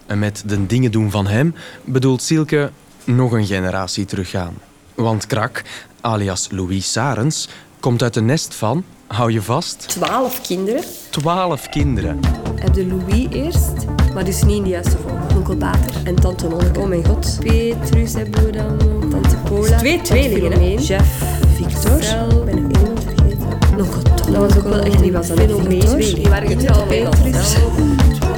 En 0.06 0.20
met 0.20 0.44
de 0.46 0.66
dingen 0.66 0.92
doen 0.92 1.12
van 1.12 1.28
hem 1.28 1.56
bedoelt 1.84 2.22
Silke 2.22 2.72
nog 3.04 3.32
een 3.32 3.46
generatie 3.46 4.06
teruggaan. 4.06 4.54
Want 4.96 5.28
Krak, 5.28 5.62
alias 6.04 6.48
Louis 6.52 6.92
Sarens, 6.92 7.48
komt 7.80 8.02
uit 8.04 8.16
een 8.16 8.26
nest 8.26 8.56
van, 8.56 8.84
hou 9.08 9.32
je 9.32 9.42
vast, 9.42 9.88
Twaalf 9.88 10.42
kinderen. 10.42 10.84
twaalf 11.10 11.70
kinderen. 11.70 12.20
Heb 12.56 12.74
de 12.74 12.86
Louis 12.88 13.28
eerst, 13.30 13.74
maar 14.14 14.26
dus 14.26 14.44
niet 14.44 14.56
in 14.58 14.64
de 14.64 14.70
juiste 14.70 14.98
volgorde. 14.98 15.36
Onkel 15.36 15.56
Bater 15.58 15.96
en 16.04 16.16
tante 16.16 16.48
Nonneke. 16.48 16.80
Oh 16.80 16.88
mijn 16.88 17.06
god. 17.06 17.38
Petrus 17.40 18.14
hebben 18.14 18.46
we 18.46 18.52
dan. 18.52 18.78
Tante 19.10 19.36
Paula. 19.36 19.78
Twee 19.78 20.02
tweelingen, 20.02 20.52
hè. 20.52 20.76
Jeff, 20.80 21.24
Victor. 21.56 22.04
Stel, 22.04 22.44
ben 22.44 22.58
ik 22.70 22.78
iemand 22.78 23.00
vergeten? 23.04 23.48
Nog 23.78 23.96
een 23.96 24.34
Dat 24.34 24.36
was 24.54 24.58
ook 24.58 24.64
wel 24.64 24.80
echt, 24.80 25.00
die 25.00 25.12
was 25.12 25.28
Filomeen. 25.28 25.98
Die 25.98 26.30
waren 26.30 26.58
Petrus. 26.88 27.56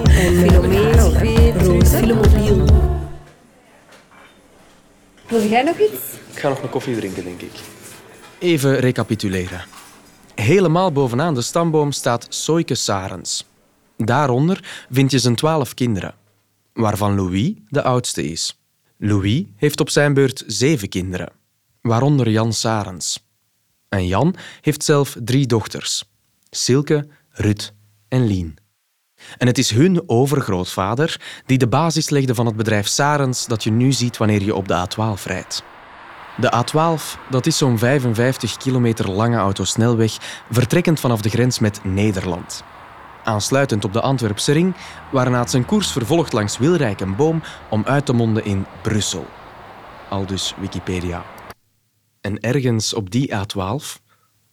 En 0.07 0.35
Filomeen, 0.35 1.11
Petrus, 1.21 1.89
Filomobiel. 1.89 2.65
Wil 5.27 5.47
jij 5.47 5.63
nog 5.63 5.75
iets? 5.77 6.14
Ik 6.35 6.41
ga 6.41 6.49
nog 6.49 6.61
een 6.61 6.69
koffie 6.69 6.95
drinken, 6.95 7.23
denk 7.23 7.41
ik. 7.41 7.51
Even 8.39 8.79
recapituleren. 8.79 9.65
Helemaal 10.35 10.91
bovenaan 10.91 11.33
de 11.33 11.41
stamboom 11.41 11.91
staat 11.91 12.25
Soike 12.29 12.75
Sarens. 12.75 13.45
Daaronder 13.97 14.85
vind 14.89 15.11
je 15.11 15.19
zijn 15.19 15.35
twaalf 15.35 15.73
kinderen, 15.73 16.13
waarvan 16.73 17.15
Louis 17.15 17.53
de 17.69 17.83
oudste 17.83 18.23
is. 18.31 18.59
Louis 18.97 19.43
heeft 19.55 19.79
op 19.79 19.89
zijn 19.89 20.13
beurt 20.13 20.43
zeven 20.47 20.89
kinderen, 20.89 21.31
waaronder 21.81 22.29
Jan 22.29 22.53
Sarens. 22.53 23.27
En 23.89 24.07
Jan 24.07 24.35
heeft 24.61 24.83
zelf 24.83 25.17
drie 25.23 25.47
dochters, 25.47 26.03
Silke, 26.49 27.07
Rut 27.29 27.73
en 28.07 28.27
Lien. 28.27 28.55
En 29.37 29.47
het 29.47 29.57
is 29.57 29.69
hun 29.69 30.09
overgrootvader 30.09 31.21
die 31.45 31.57
de 31.57 31.67
basis 31.67 32.09
legde 32.09 32.35
van 32.35 32.45
het 32.45 32.55
bedrijf 32.55 32.87
Sarens 32.87 33.45
dat 33.45 33.63
je 33.63 33.71
nu 33.71 33.91
ziet 33.91 34.17
wanneer 34.17 34.43
je 34.43 34.55
op 34.55 34.67
de 34.67 34.87
A12 34.87 35.23
rijdt. 35.23 35.63
De 36.37 36.63
A12 36.63 37.29
dat 37.29 37.45
is 37.45 37.57
zo'n 37.57 37.77
55 37.77 38.57
kilometer 38.57 39.11
lange 39.11 39.37
autosnelweg, 39.37 40.43
vertrekkend 40.49 40.99
vanaf 40.99 41.21
de 41.21 41.29
grens 41.29 41.59
met 41.59 41.79
Nederland. 41.83 42.63
Aansluitend 43.23 43.85
op 43.85 43.93
de 43.93 44.01
Antwerpse 44.01 44.51
ring, 44.51 44.75
waarna 45.11 45.39
het 45.39 45.49
zijn 45.49 45.65
koers 45.65 45.91
vervolgt 45.91 46.33
langs 46.33 46.57
Wilrijk 46.57 47.01
en 47.01 47.15
Boom 47.15 47.41
om 47.69 47.83
uit 47.85 48.05
te 48.05 48.13
monden 48.13 48.45
in 48.45 48.65
Brussel. 48.81 49.27
Al 50.09 50.25
dus 50.25 50.53
Wikipedia. 50.59 51.25
En 52.21 52.39
ergens 52.39 52.93
op 52.93 53.11
die 53.11 53.31
A12, 53.33 54.01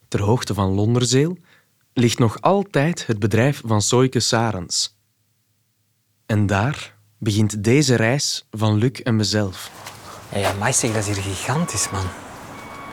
ter 0.08 0.22
hoogte 0.22 0.54
van 0.54 0.70
Londerzeel, 0.74 1.36
ligt 1.92 2.18
nog 2.18 2.40
altijd 2.40 3.06
het 3.06 3.18
bedrijf 3.18 3.62
van 3.64 3.82
Soike 3.82 4.20
Sarens. 4.20 4.96
En 6.26 6.46
daar 6.46 6.96
begint 7.18 7.64
deze 7.64 7.94
reis 7.94 8.46
van 8.50 8.74
Luc 8.74 9.00
en 9.00 9.16
mezelf. 9.16 9.91
Ja, 10.32 10.38
ja, 10.38 10.52
maar 10.58 10.72
zeg, 10.72 10.92
dat 10.92 11.06
is 11.06 11.14
hier 11.16 11.22
gigantisch, 11.22 11.90
man. 11.90 12.04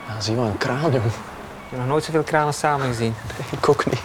Ja, 0.08 0.22
zie 0.22 0.36
maar 0.36 0.46
een 0.46 0.58
kraan, 0.58 0.92
jong. 0.92 1.06
Ik 1.06 1.70
heb 1.70 1.80
nog 1.80 1.88
nooit 1.88 2.04
zoveel 2.04 2.24
kranen 2.24 2.54
samen 2.54 2.88
gezien. 2.88 3.14
Ik 3.52 3.70
ook 3.70 3.86
niet. 3.86 4.02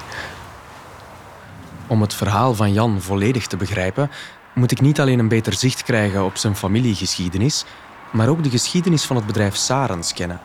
Om 1.87 2.01
het 2.01 2.15
verhaal 2.15 2.55
van 2.55 2.73
Jan 2.73 3.01
volledig 3.01 3.47
te 3.47 3.57
begrijpen, 3.57 4.11
moet 4.55 4.71
ik 4.71 4.81
niet 4.81 5.01
alleen 5.01 5.19
een 5.19 5.29
beter 5.29 5.53
zicht 5.53 5.83
krijgen 5.83 6.25
op 6.25 6.37
zijn 6.37 6.57
familiegeschiedenis, 6.57 7.65
maar 8.13 8.29
ook 8.29 8.43
de 8.43 8.51
geschiedenis 8.51 9.05
van 9.05 9.17
het 9.17 9.27
bedrijf 9.27 9.55
Sarens 9.55 10.13
kennen. 10.13 10.41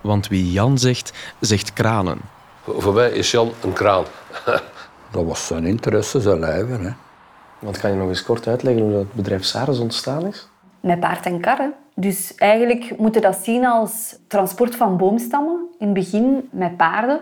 Want 0.00 0.28
wie 0.28 0.52
Jan 0.52 0.78
zegt, 0.78 1.12
zegt 1.40 1.72
kranen. 1.72 2.20
Voor 2.66 2.94
mij 2.94 3.10
is 3.10 3.30
Jan 3.30 3.52
een 3.60 3.72
kraan. 3.72 4.04
Dat 5.10 5.24
was 5.24 5.46
zijn 5.46 5.66
interesse, 5.66 6.20
zijn 6.20 6.38
lijver. 6.38 6.80
Hè. 6.80 6.90
Want 7.58 7.78
kan 7.78 7.90
je 7.90 7.96
nog 7.96 8.08
eens 8.08 8.22
kort 8.22 8.46
uitleggen 8.46 8.82
hoe 8.82 8.92
dat 8.92 9.12
bedrijf 9.12 9.44
Sarens 9.44 9.78
ontstaan 9.78 10.26
is? 10.26 10.48
Met 10.80 11.00
paard 11.00 11.26
en 11.26 11.40
karren. 11.40 11.74
Dus 11.94 12.34
eigenlijk 12.34 12.98
moet 12.98 13.14
je 13.14 13.20
dat 13.20 13.36
zien 13.36 13.66
als 13.66 14.18
transport 14.26 14.76
van 14.76 14.96
boomstammen. 14.96 15.66
In 15.78 15.86
het 15.86 15.94
begin 15.94 16.48
met 16.50 16.76
paarden. 16.76 17.20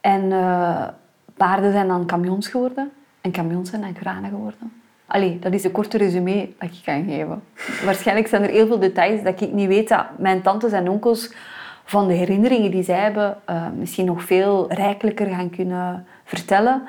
En 0.00 0.32
eh, 0.32 0.84
paarden 1.36 1.72
zijn 1.72 1.88
dan 1.88 2.06
camions 2.06 2.48
geworden. 2.48 2.90
En 3.20 3.30
camions 3.30 3.70
zijn 3.70 3.82
dan 3.82 3.92
kranen 3.92 4.30
geworden. 4.30 4.72
Allee, 5.06 5.38
dat 5.38 5.52
is 5.52 5.64
een 5.64 5.70
korte 5.70 5.96
resume 5.96 6.48
dat 6.58 6.70
ik 6.70 6.80
kan 6.84 7.04
geven. 7.04 7.42
Waarschijnlijk 7.84 8.28
zijn 8.28 8.42
er 8.42 8.50
heel 8.50 8.66
veel 8.66 8.78
details 8.78 9.22
dat 9.22 9.40
ik 9.40 9.52
niet 9.52 9.68
weet 9.68 9.88
dat 9.88 10.06
mijn 10.18 10.42
tantes 10.42 10.72
en 10.72 10.88
onkels 10.88 11.32
van 11.84 12.06
de 12.06 12.14
herinneringen 12.14 12.70
die 12.70 12.82
zij 12.82 13.00
hebben 13.00 13.36
eh, 13.44 13.66
misschien 13.78 14.06
nog 14.06 14.22
veel 14.22 14.72
rijkelijker 14.72 15.26
gaan 15.26 15.50
kunnen 15.50 16.06
vertellen. 16.24 16.82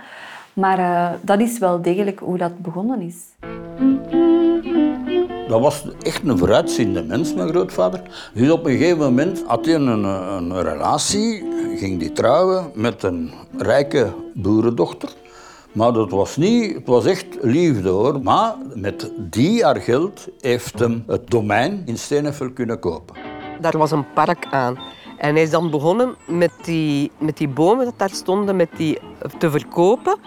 Maar 0.54 0.80
eh, 0.80 1.10
dat 1.22 1.40
is 1.40 1.58
wel 1.60 1.82
degelijk 1.82 2.20
hoe 2.20 2.38
dat 2.38 2.60
begonnen 2.60 3.02
is. 3.02 3.18
Dat 5.50 5.62
was 5.62 5.84
echt 6.02 6.28
een 6.28 6.38
vooruitziende 6.38 7.04
mens, 7.04 7.34
mijn 7.34 7.50
grootvader. 7.50 8.02
Dus 8.34 8.50
op 8.50 8.66
een 8.66 8.78
gegeven 8.78 8.98
moment 8.98 9.44
had 9.48 9.66
hij 9.66 9.76
een, 9.76 10.04
een 10.04 10.62
relatie, 10.62 11.44
ging 11.76 12.00
die 12.00 12.12
trouwen 12.12 12.72
met 12.74 13.04
een 13.04 13.32
rijke 13.58 14.14
boerendochter. 14.34 15.10
Maar 15.72 15.94
dat 15.94 16.10
was 16.10 16.38
niet, 16.38 16.74
het 16.74 16.88
was 16.88 17.06
echt 17.06 17.26
liefde 17.42 17.90
hoor. 17.90 18.22
Maar 18.22 18.56
met 18.74 19.12
die 19.18 19.64
haar 19.64 19.82
geld 19.82 20.28
heeft 20.40 20.80
hem 20.80 21.04
het 21.08 21.30
domein 21.30 21.82
in 21.86 21.98
Stenefel 21.98 22.52
kunnen 22.52 22.80
kopen. 22.80 23.16
Daar 23.62 23.78
was 23.78 23.92
een 23.92 24.14
park 24.14 24.46
aan. 24.52 24.78
En 25.18 25.34
hij 25.34 25.44
is 25.44 25.50
dan 25.50 25.70
begonnen 25.70 26.16
met 26.28 26.52
die, 26.62 27.12
met 27.18 27.38
die 27.38 27.48
bomen 27.48 27.86
dat 27.86 27.98
daar 27.98 28.10
stonden 28.10 28.56
met 28.56 28.70
die, 28.78 29.00
te 29.38 29.52
verkopen. 29.52 30.18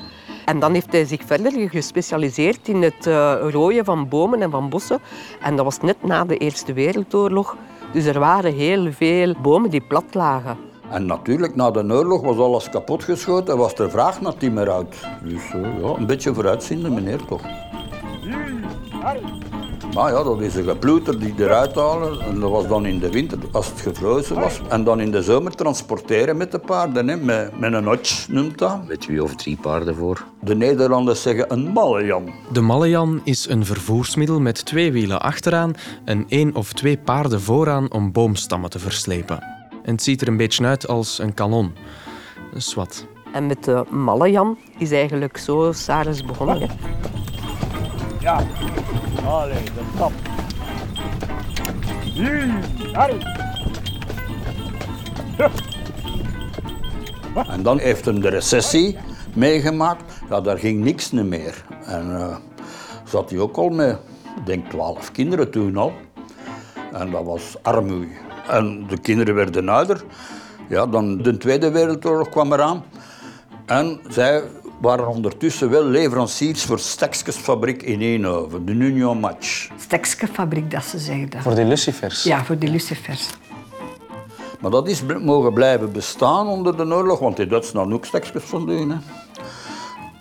En 0.44 0.60
dan 0.60 0.72
heeft 0.72 0.92
hij 0.92 1.04
zich 1.04 1.20
verder 1.24 1.70
gespecialiseerd 1.70 2.68
in 2.68 2.82
het 2.82 3.06
uh, 3.06 3.34
rooien 3.50 3.84
van 3.84 4.08
bomen 4.08 4.42
en 4.42 4.50
van 4.50 4.68
bossen. 4.68 5.00
En 5.42 5.56
dat 5.56 5.64
was 5.64 5.80
net 5.80 6.02
na 6.02 6.24
de 6.24 6.36
Eerste 6.36 6.72
Wereldoorlog. 6.72 7.56
Dus 7.92 8.04
er 8.04 8.18
waren 8.18 8.54
heel 8.54 8.92
veel 8.92 9.34
bomen 9.42 9.70
die 9.70 9.80
plat 9.80 10.14
lagen. 10.14 10.56
En 10.90 11.06
natuurlijk, 11.06 11.54
na 11.54 11.70
de 11.70 11.92
oorlog 11.92 12.22
was 12.22 12.36
alles 12.36 12.70
kapotgeschoten 12.70 13.52
en 13.52 13.58
was 13.58 13.74
er 13.74 13.90
vraag 13.90 14.20
naar 14.20 14.36
timmerhout. 14.36 14.96
Dus 15.22 15.52
uh, 15.54 15.82
ja, 15.82 15.88
een 15.96 16.06
beetje 16.06 16.34
vooruitziende 16.34 16.90
meneer 16.90 17.24
toch. 17.24 17.42
Maar 19.94 20.12
ja, 20.12 20.22
dat 20.22 20.40
is 20.40 20.54
een 20.54 20.64
geploeter 20.64 21.18
die 21.18 21.34
eruit 21.38 21.74
halen. 21.74 22.20
En 22.20 22.40
dat 22.40 22.50
was 22.50 22.66
dan 22.66 22.86
in 22.86 22.98
de 22.98 23.10
winter, 23.10 23.38
als 23.50 23.68
het 23.68 23.80
gevrozen 23.80 24.40
was. 24.40 24.60
En 24.68 24.84
dan 24.84 25.00
in 25.00 25.10
de 25.10 25.22
zomer 25.22 25.54
transporteren 25.54 26.36
met 26.36 26.50
de 26.50 26.58
paarden, 26.58 27.08
hè. 27.08 27.16
Met, 27.16 27.58
met 27.58 27.72
een 27.72 27.84
hotch 27.84 28.28
noemt 28.28 28.58
dat. 28.58 28.86
Met 28.86 29.00
twee 29.00 29.22
of 29.22 29.34
drie 29.34 29.56
paarden 29.56 29.94
voor. 29.96 30.24
De 30.40 30.54
Nederlanders 30.54 31.22
zeggen 31.22 31.52
een 31.52 31.72
mallejan. 31.72 32.32
De 32.52 32.60
mallejan 32.60 33.20
is 33.24 33.48
een 33.48 33.64
vervoersmiddel 33.64 34.40
met 34.40 34.64
twee 34.64 34.92
wielen 34.92 35.20
achteraan 35.20 35.74
en 36.04 36.24
één 36.28 36.54
of 36.54 36.72
twee 36.72 36.98
paarden 36.98 37.40
vooraan 37.40 37.92
om 37.92 38.12
boomstammen 38.12 38.70
te 38.70 38.78
verslepen. 38.78 39.42
En 39.82 39.92
het 39.92 40.02
ziet 40.02 40.20
er 40.20 40.28
een 40.28 40.36
beetje 40.36 40.64
uit 40.64 40.88
als 40.88 41.18
een 41.18 41.34
kanon. 41.34 41.72
Dus 42.52 42.74
wat. 42.74 43.06
En 43.32 43.46
met 43.46 43.64
de 43.64 43.84
mallejan 43.90 44.58
is 44.78 44.90
eigenlijk 44.90 45.36
zo 45.36 45.72
Sarens 45.72 46.24
begonnen. 46.24 46.70
Ja. 48.22 48.40
Allee, 49.24 49.64
de 49.64 49.82
stap. 49.94 50.12
En 57.48 57.62
dan 57.62 57.78
heeft 57.78 58.04
hem 58.04 58.20
de 58.20 58.28
recessie 58.28 58.98
meegemaakt. 59.34 60.02
Ja, 60.28 60.40
daar 60.40 60.58
ging 60.58 60.84
niks 60.84 61.10
meer. 61.10 61.64
En 61.84 62.06
uh, 62.10 62.36
zat 63.04 63.30
hij 63.30 63.38
ook 63.38 63.56
al 63.56 63.68
met, 63.68 63.98
denk, 64.44 64.70
twaalf 64.70 65.12
kinderen 65.12 65.50
toen 65.50 65.76
al. 65.76 65.92
En 66.92 67.10
dat 67.10 67.24
was 67.24 67.56
armoede. 67.62 68.06
En 68.48 68.86
de 68.88 68.98
kinderen 68.98 69.34
werden 69.34 69.68
ouder. 69.68 70.04
Ja, 70.68 70.86
dan 70.86 71.22
de 71.22 71.36
Tweede 71.36 71.70
Wereldoorlog 71.70 72.28
kwam 72.28 72.52
eraan. 72.52 72.84
En 73.66 74.00
zij 74.08 74.42
waren 74.82 75.08
ondertussen 75.08 75.70
wel 75.70 75.84
leveranciers 75.84 76.64
voor 76.64 76.78
Steksjesfabriek 76.78 77.82
in 77.82 78.00
Eindhoven, 78.00 78.64
de 78.66 78.72
Union 78.72 79.18
Match. 79.18 79.68
Steksjesfabriek, 79.78 80.70
dat 80.70 80.84
ze 80.84 80.98
zeiden. 80.98 81.42
Voor 81.42 81.54
die 81.54 81.64
lucifers? 81.64 82.22
Ja, 82.22 82.44
voor 82.44 82.58
die 82.58 82.70
lucifers. 82.70 83.28
Maar 84.60 84.70
dat 84.70 84.88
is 84.88 85.02
mogen 85.20 85.52
blijven 85.52 85.92
bestaan 85.92 86.46
onder 86.46 86.76
de 86.76 86.84
oorlog, 86.84 87.18
want 87.18 87.36
die 87.36 87.46
Duitsers 87.46 87.76
hadden 87.76 87.94
ook 87.94 88.04
stekjes 88.04 88.42
van 88.44 88.66
doen. 88.66 88.90
Hè. 88.90 88.96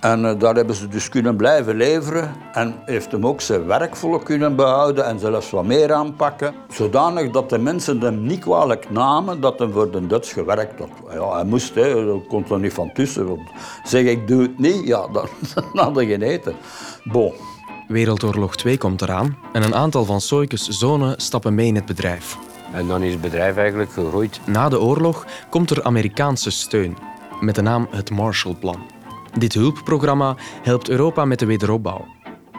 En 0.01 0.23
uh, 0.25 0.31
daar 0.39 0.55
hebben 0.55 0.75
ze 0.75 0.87
dus 0.87 1.09
kunnen 1.09 1.35
blijven 1.35 1.75
leveren 1.75 2.31
en 2.53 2.75
heeft 2.85 3.11
hem 3.11 3.25
ook 3.25 3.41
zijn 3.41 3.65
werkvolk 3.65 4.25
kunnen 4.25 4.55
behouden 4.55 5.05
en 5.05 5.19
zelfs 5.19 5.49
wat 5.49 5.65
meer 5.65 5.93
aanpakken. 5.93 6.53
Zodanig 6.69 7.31
dat 7.31 7.49
de 7.49 7.57
mensen 7.57 7.99
hem 7.99 8.21
niet 8.23 8.39
kwalijk 8.39 8.89
namen 8.89 9.41
dat 9.41 9.59
hij 9.59 9.69
voor 9.69 9.91
de 9.91 10.07
Duits 10.07 10.33
gewerkt 10.33 10.79
had. 10.79 10.89
Ja, 11.13 11.33
hij 11.33 11.43
moest, 11.43 11.75
hè, 11.75 12.05
dat 12.05 12.27
kon 12.27 12.45
er 12.49 12.59
niet 12.59 12.73
van 12.73 12.91
tussen. 12.93 13.27
Want 13.27 13.49
zeg 13.83 14.03
ik 14.03 14.27
doe 14.27 14.41
het 14.41 14.59
niet, 14.59 14.87
ja, 14.87 15.07
dan, 15.13 15.27
dan 15.53 15.65
had 15.73 15.95
hij 15.95 16.05
geen 16.05 16.21
eten. 16.21 16.55
Bon. 17.03 17.33
Wereldoorlog 17.87 18.55
2 18.55 18.77
komt 18.77 19.01
eraan 19.01 19.37
en 19.53 19.63
een 19.63 19.75
aantal 19.75 20.05
van 20.05 20.21
Soikes 20.21 20.67
zonen 20.67 21.21
stappen 21.21 21.55
mee 21.55 21.67
in 21.67 21.75
het 21.75 21.85
bedrijf. 21.85 22.37
En 22.73 22.87
dan 22.87 23.03
is 23.03 23.11
het 23.11 23.21
bedrijf 23.21 23.57
eigenlijk 23.57 23.91
gegroeid. 23.91 24.39
Na 24.45 24.69
de 24.69 24.81
oorlog 24.81 25.25
komt 25.49 25.69
er 25.69 25.83
Amerikaanse 25.83 26.51
steun 26.51 26.97
met 27.39 27.55
de 27.55 27.61
naam 27.61 27.87
het 27.91 28.09
Marshallplan. 28.09 29.00
Dit 29.37 29.53
hulpprogramma 29.53 30.35
helpt 30.63 30.89
Europa 30.89 31.25
met 31.25 31.39
de 31.39 31.45
wederopbouw. 31.45 32.05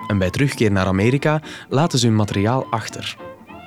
En 0.06 0.18
bij 0.18 0.30
terugkeer 0.30 0.72
naar 0.72 0.86
Amerika 0.86 1.40
laten 1.68 1.98
ze 1.98 2.06
hun 2.06 2.16
materiaal 2.16 2.66
achter. 2.70 3.16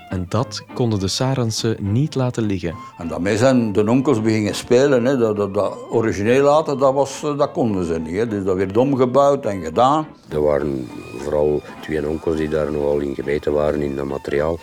En 0.09 0.25
dat 0.29 0.63
konden 0.73 0.99
de 0.99 1.07
Sarensen 1.07 1.77
niet 1.79 2.15
laten 2.15 2.43
liggen. 2.43 2.75
En 2.97 3.07
daarmee 3.07 3.37
zijn 3.37 3.71
de 3.71 3.89
onkels 3.89 4.21
beginnen 4.21 4.55
spelen. 4.55 5.05
Hè. 5.05 5.17
Dat, 5.17 5.35
dat, 5.35 5.53
dat 5.53 5.77
origineel 5.89 6.43
laten, 6.43 6.77
dat, 6.77 6.93
was, 6.93 7.21
dat 7.21 7.51
konden 7.51 7.85
ze 7.85 7.99
niet. 7.99 8.15
Hè. 8.15 8.27
Dus 8.27 8.43
dat 8.43 8.55
werd 8.55 8.77
omgebouwd 8.77 9.45
en 9.45 9.63
gedaan. 9.63 10.07
Er 10.29 10.41
waren 10.41 10.89
vooral 11.17 11.61
twee 11.81 12.07
onkels 12.07 12.35
die 12.35 12.49
daar 12.49 12.71
nogal 12.71 12.99
in 12.99 13.15
gemeten 13.15 13.53
waren 13.53 13.81
in 13.81 13.95
dat 13.95 14.05
materiaal. 14.05 14.59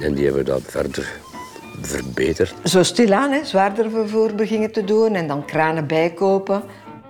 En 0.00 0.14
die 0.14 0.24
hebben 0.24 0.44
dat 0.44 0.62
verder 0.64 1.20
verbeterd. 1.80 2.54
Zo 2.64 2.82
stilaan, 2.82 3.30
hè, 3.30 3.44
zwaarder 3.44 3.90
vervoer 3.90 4.34
beginnen 4.34 4.72
te 4.72 4.84
doen 4.84 5.14
en 5.14 5.26
dan 5.26 5.44
kranen 5.44 5.86
bijkopen. 5.86 6.62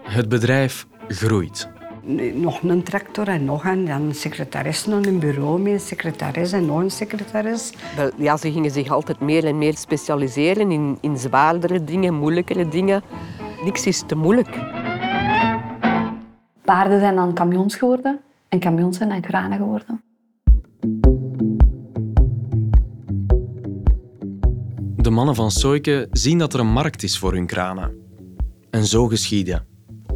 Het 0.06 0.28
bedrijf 0.28 0.86
groeit. 1.08 1.68
Nog 2.34 2.62
een 2.62 2.82
tractor 2.82 3.28
en 3.28 3.44
nog 3.44 3.64
een, 3.64 3.84
dan 3.84 4.02
een 4.02 4.14
secretaris, 4.14 4.86
nog 4.86 5.06
een 5.06 5.18
bureau 5.18 5.60
met 5.60 5.72
een 5.72 5.80
secretaris 5.80 6.52
en 6.52 6.66
nog 6.66 6.80
een 6.80 6.90
secretaris. 6.90 7.72
Wel, 7.96 8.10
ja, 8.16 8.36
ze 8.36 8.52
gingen 8.52 8.70
zich 8.70 8.88
altijd 8.88 9.20
meer 9.20 9.44
en 9.44 9.58
meer 9.58 9.76
specialiseren 9.76 10.70
in, 10.70 10.98
in 11.00 11.18
zwaardere 11.18 11.84
dingen, 11.84 12.14
moeilijkere 12.14 12.68
dingen. 12.68 13.02
Niks 13.64 13.86
is 13.86 14.02
te 14.06 14.14
moeilijk. 14.14 14.58
Paarden 16.64 17.00
zijn 17.00 17.14
dan 17.16 17.34
camions 17.34 17.76
geworden 17.76 18.20
en 18.48 18.60
camions 18.60 18.96
zijn 18.96 19.08
dan 19.08 19.20
kranen 19.20 19.58
geworden. 19.58 20.00
De 24.96 25.10
mannen 25.10 25.34
van 25.34 25.50
Soike 25.50 26.08
zien 26.10 26.38
dat 26.38 26.54
er 26.54 26.60
een 26.60 26.72
markt 26.72 27.02
is 27.02 27.18
voor 27.18 27.32
hun 27.32 27.46
kranen. 27.46 27.94
En 28.70 28.84
zo 28.84 29.06
geschiedde. 29.06 29.62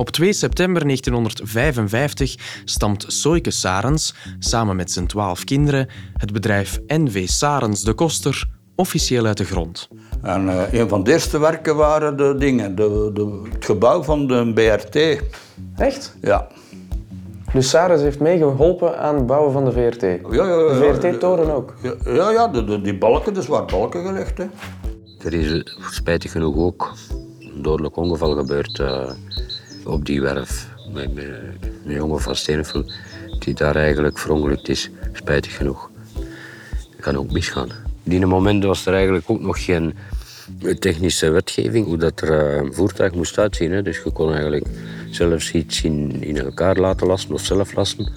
Op 0.01 0.11
2 0.11 0.33
september 0.33 0.83
1955 0.85 2.63
stamt 2.65 3.05
Soike 3.09 3.51
Sarens, 3.51 4.15
samen 4.39 4.77
met 4.77 4.91
zijn 4.91 5.07
twaalf 5.07 5.45
kinderen, 5.45 5.89
het 6.17 6.33
bedrijf 6.33 6.81
NV 6.87 7.29
Sarens 7.29 7.83
de 7.83 7.93
Koster 7.93 8.49
officieel 8.75 9.27
uit 9.27 9.37
de 9.37 9.45
grond. 9.45 9.89
En 10.23 10.45
uh, 10.45 10.73
een 10.73 10.89
van 10.89 11.05
de 11.05 11.13
eerste 11.13 11.39
werken 11.39 11.77
waren 11.77 12.17
de 12.17 12.35
dingen, 12.39 12.75
de, 12.75 13.11
de, 13.15 13.49
het 13.53 13.65
gebouw 13.65 14.03
van 14.03 14.27
de 14.27 14.53
BRT. 14.55 15.23
Echt? 15.77 16.17
Ja. 16.21 16.47
Dus 17.53 17.69
Sarens 17.69 18.03
heeft 18.03 18.21
meegeholpen 18.21 18.99
aan 18.99 19.15
het 19.15 19.27
bouwen 19.27 19.53
van 19.53 19.65
de 19.65 19.73
VRT? 19.73 20.03
Ja, 20.03 20.19
ja, 20.31 20.45
ja. 20.45 20.79
De 20.79 20.99
VRT-toren 21.01 21.55
ook? 21.55 21.75
Ja, 21.83 21.95
ja, 22.05 22.31
ja 22.31 22.49
de, 22.49 22.65
de, 22.65 22.81
die 22.81 22.99
balken, 22.99 23.35
dus 23.35 23.47
waar 23.47 23.65
balken 23.65 24.05
gelegd. 24.07 24.39
Hè. 24.39 24.47
Er 25.25 25.33
is 25.35 25.77
spijtig 25.91 26.33
genoeg 26.33 26.57
ook 26.57 26.95
een 27.39 27.63
dodelijk 27.63 27.97
ongeval 27.97 28.35
gebeurd 28.37 28.79
uh, 28.79 29.11
op 29.85 30.07
die 30.07 30.21
werf. 30.21 30.69
Met, 30.93 31.15
met 31.15 31.25
een 31.85 31.93
jongen 31.93 32.21
van 32.21 32.37
Steenveld 32.37 32.93
die 33.39 33.55
daar 33.55 33.77
eigenlijk 33.77 34.19
verongelukt 34.19 34.69
is, 34.69 34.91
spijtig 35.13 35.57
genoeg. 35.57 35.91
Dat 36.91 37.01
kan 37.01 37.17
ook 37.17 37.33
misgaan. 37.33 37.69
In 38.03 38.11
die 38.11 38.27
moment 38.27 38.65
was 38.65 38.87
er 38.87 38.95
eigenlijk 38.95 39.31
ook 39.31 39.41
nog 39.41 39.65
geen 39.65 39.95
technische 40.79 41.31
wetgeving 41.31 41.87
hoe 41.87 41.97
dat 41.97 42.21
er 42.21 42.59
een 42.59 42.75
voertuig 42.75 43.15
moest 43.15 43.39
uitzien. 43.39 43.73
Hè. 43.73 43.83
Dus 43.83 44.01
je 44.05 44.11
kon 44.11 44.33
eigenlijk 44.33 44.67
zelfs 45.11 45.53
iets 45.53 45.83
in, 45.83 46.23
in 46.23 46.39
elkaar 46.39 46.77
laten 46.77 47.07
lassen 47.07 47.33
of 47.33 47.45
zelf 47.45 47.75
lassen. 47.75 48.13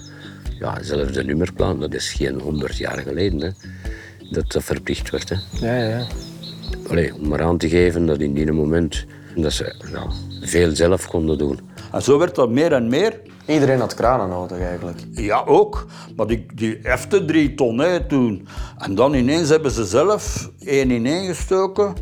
Ja, 0.58 0.82
zelfs 0.82 1.12
de 1.12 1.24
nummerplan, 1.24 1.80
dat 1.80 1.94
is 1.94 2.12
geen 2.12 2.40
honderd 2.40 2.76
jaar 2.76 2.98
geleden 2.98 3.40
hè, 3.40 3.50
dat 4.30 4.52
dat 4.52 4.64
verplicht 4.64 5.10
werd. 5.10 5.28
Hè. 5.28 5.36
Ja, 5.66 5.76
ja, 5.76 5.88
ja. 5.88 6.06
Allee, 6.88 7.14
om 7.14 7.28
maar 7.28 7.42
aan 7.42 7.58
te 7.58 7.68
geven 7.68 8.06
dat 8.06 8.20
in 8.20 8.34
die 8.34 8.52
moment 8.52 9.04
dat 9.36 9.52
ze 9.52 9.74
ja, 9.92 10.06
veel 10.44 10.76
zelf 10.76 11.06
konden 11.06 11.38
doen. 11.38 11.60
En 11.92 12.02
zo 12.02 12.18
werd 12.18 12.34
dat 12.34 12.50
meer 12.50 12.72
en 12.72 12.88
meer. 12.88 13.20
Iedereen 13.46 13.80
had 13.80 13.94
kranen 13.94 14.28
nodig 14.28 14.58
eigenlijk. 14.58 14.98
Ja, 15.10 15.42
ook. 15.46 15.86
Maar 16.16 16.26
die, 16.26 16.46
die 16.54 16.78
hefte 16.82 17.24
drie 17.24 17.54
ton 17.54 17.78
hè, 17.78 18.06
toen. 18.06 18.46
En 18.78 18.94
dan 18.94 19.14
ineens 19.14 19.48
hebben 19.48 19.70
ze 19.70 19.84
zelf 19.84 20.50
één 20.58 20.90
ineengestoken. 20.90 21.94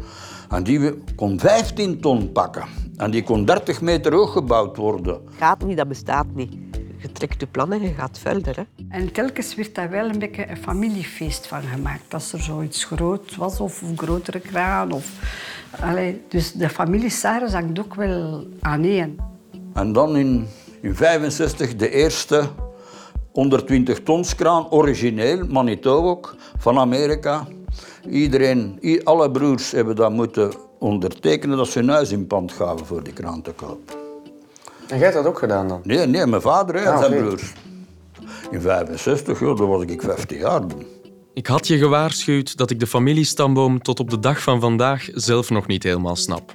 En 0.48 0.62
die 0.62 1.02
kon 1.16 1.40
15 1.40 2.00
ton 2.00 2.32
pakken. 2.32 2.64
En 2.96 3.10
die 3.10 3.22
kon 3.22 3.44
30 3.44 3.80
meter 3.80 4.14
hoog 4.14 4.32
gebouwd 4.32 4.76
worden. 4.76 5.20
Gaat 5.38 5.64
niet, 5.64 5.76
dat 5.76 5.88
bestaat 5.88 6.26
niet. 6.34 6.61
Je 7.02 7.12
trekt 7.12 7.40
je 7.40 7.46
plannen 7.46 7.80
en 7.80 7.88
je 7.88 7.94
gaat 7.94 8.18
verder. 8.18 8.56
Hè. 8.56 8.62
En 8.88 9.12
telkens 9.12 9.54
werd 9.54 9.74
daar 9.74 9.90
wel 9.90 10.08
een 10.08 10.18
beetje 10.18 10.48
een 10.50 10.56
familiefeest 10.56 11.46
van 11.46 11.62
gemaakt. 11.62 12.14
Als 12.14 12.32
er 12.32 12.40
zoiets 12.40 12.84
groot 12.84 13.36
was 13.36 13.60
of 13.60 13.82
een 13.82 13.98
grotere 13.98 14.40
kraan. 14.40 14.92
Of... 14.92 15.06
Allee, 15.80 16.20
dus 16.28 16.52
de 16.52 16.68
familie 16.68 17.10
Sarens 17.10 17.52
hangt 17.52 17.78
ook 17.78 17.94
wel 17.94 18.46
aan 18.60 18.84
één. 18.84 19.16
En 19.74 19.92
dan 19.92 20.16
in 20.16 20.46
1965 20.80 21.76
de 21.76 21.90
eerste 21.90 22.48
120 23.32 24.02
tons 24.02 24.34
kraan, 24.34 24.70
origineel, 24.70 25.46
Manitowoc, 25.46 26.36
van 26.58 26.78
Amerika. 26.78 27.46
Iedereen, 28.10 28.78
i- 28.82 29.00
alle 29.04 29.30
broers 29.30 29.70
hebben 29.70 29.96
dat 29.96 30.10
moeten 30.12 30.52
ondertekenen 30.78 31.56
dat 31.56 31.68
ze 31.68 31.78
hun 31.78 31.88
huis 31.88 32.10
in 32.12 32.26
pand 32.26 32.52
gaven 32.52 32.86
voor 32.86 33.02
die 33.02 33.12
kraan 33.12 33.42
te 33.42 33.50
kopen. 33.52 33.94
En 34.92 34.98
jij 34.98 35.06
hebt 35.06 35.14
dat 35.22 35.26
ook 35.32 35.38
gedaan 35.38 35.68
dan? 35.68 35.80
Nee, 35.84 36.06
nee, 36.06 36.26
mijn 36.26 36.42
vader 36.42 36.74
en 36.74 36.86
Ah, 36.92 36.98
zijn 36.98 37.12
oké. 37.12 37.22
broers. 37.22 37.52
In 38.50 38.60
65, 38.60 39.40
joh, 39.40 39.56
dan 39.58 39.68
was 39.68 39.82
ik 39.82 40.02
15 40.02 40.38
jaar. 40.38 40.62
Ik 41.34 41.46
had 41.46 41.66
je 41.66 41.78
gewaarschuwd 41.78 42.56
dat 42.56 42.70
ik 42.70 42.80
de 42.80 42.86
familiestamboom 42.86 43.82
tot 43.82 44.00
op 44.00 44.10
de 44.10 44.18
dag 44.18 44.42
van 44.42 44.60
vandaag 44.60 45.08
zelf 45.14 45.50
nog 45.50 45.66
niet 45.66 45.82
helemaal 45.82 46.16
snap. 46.16 46.52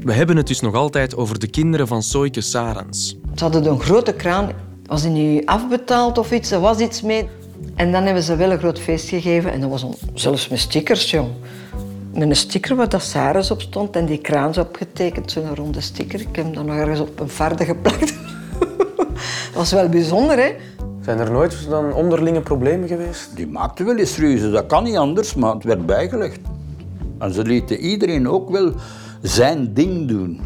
We 0.00 0.12
hebben 0.12 0.36
het 0.36 0.46
dus 0.46 0.60
nog 0.60 0.74
altijd 0.74 1.16
over 1.16 1.38
de 1.38 1.46
kinderen 1.46 1.86
van 1.86 2.02
Soike 2.02 2.40
Sarens. 2.40 3.16
Ze 3.34 3.42
hadden 3.44 3.66
een 3.66 3.80
grote 3.80 4.12
kraan. 4.12 4.50
Was 4.86 5.02
die 5.02 5.10
nu 5.10 5.42
afbetaald 5.44 6.18
of 6.18 6.32
iets? 6.32 6.50
Er 6.50 6.60
was 6.60 6.78
iets 6.78 7.02
mee. 7.02 7.28
En 7.74 7.92
dan 7.92 8.02
hebben 8.04 8.22
ze 8.22 8.36
wel 8.36 8.50
een 8.50 8.58
groot 8.58 8.78
feest 8.80 9.08
gegeven. 9.08 9.52
En 9.52 9.60
dat 9.60 9.70
was 9.70 9.82
on- 9.82 9.94
zelfs 10.14 10.48
met 10.48 10.58
stickers, 10.58 11.10
jong. 11.10 11.28
Met 12.14 12.28
een 12.28 12.36
sticker 12.36 12.76
waar 12.76 12.88
dat 12.88 13.02
Saris 13.02 13.50
op 13.50 13.60
stond 13.60 13.96
en 13.96 14.06
die 14.06 14.18
kraan 14.18 14.50
is 14.50 14.58
opgetekend, 14.58 15.30
zo'n 15.30 15.54
ronde 15.54 15.80
sticker. 15.80 16.20
Ik 16.20 16.36
heb 16.36 16.44
hem 16.44 16.54
dan 16.54 16.66
nog 16.66 16.76
ergens 16.76 17.00
op 17.00 17.20
een 17.20 17.28
varde 17.28 17.64
geplakt. 17.64 18.14
dat 19.46 19.54
was 19.54 19.72
wel 19.72 19.88
bijzonder, 19.88 20.38
hè? 20.38 20.54
Zijn 21.00 21.18
er 21.18 21.30
nooit 21.30 21.68
dan 21.68 21.92
onderlinge 21.92 22.40
problemen 22.40 22.88
geweest? 22.88 23.36
Die 23.36 23.46
maakten 23.46 23.86
wel 23.86 23.96
eens 23.96 24.16
ruzie, 24.16 24.50
dat 24.50 24.66
kan 24.66 24.84
niet 24.84 24.96
anders, 24.96 25.34
maar 25.34 25.54
het 25.54 25.64
werd 25.64 25.86
bijgelegd. 25.86 26.40
En 27.18 27.32
ze 27.32 27.42
lieten 27.42 27.78
iedereen 27.78 28.28
ook 28.28 28.50
wel 28.50 28.72
zijn 29.22 29.74
ding 29.74 30.08
doen. 30.08 30.40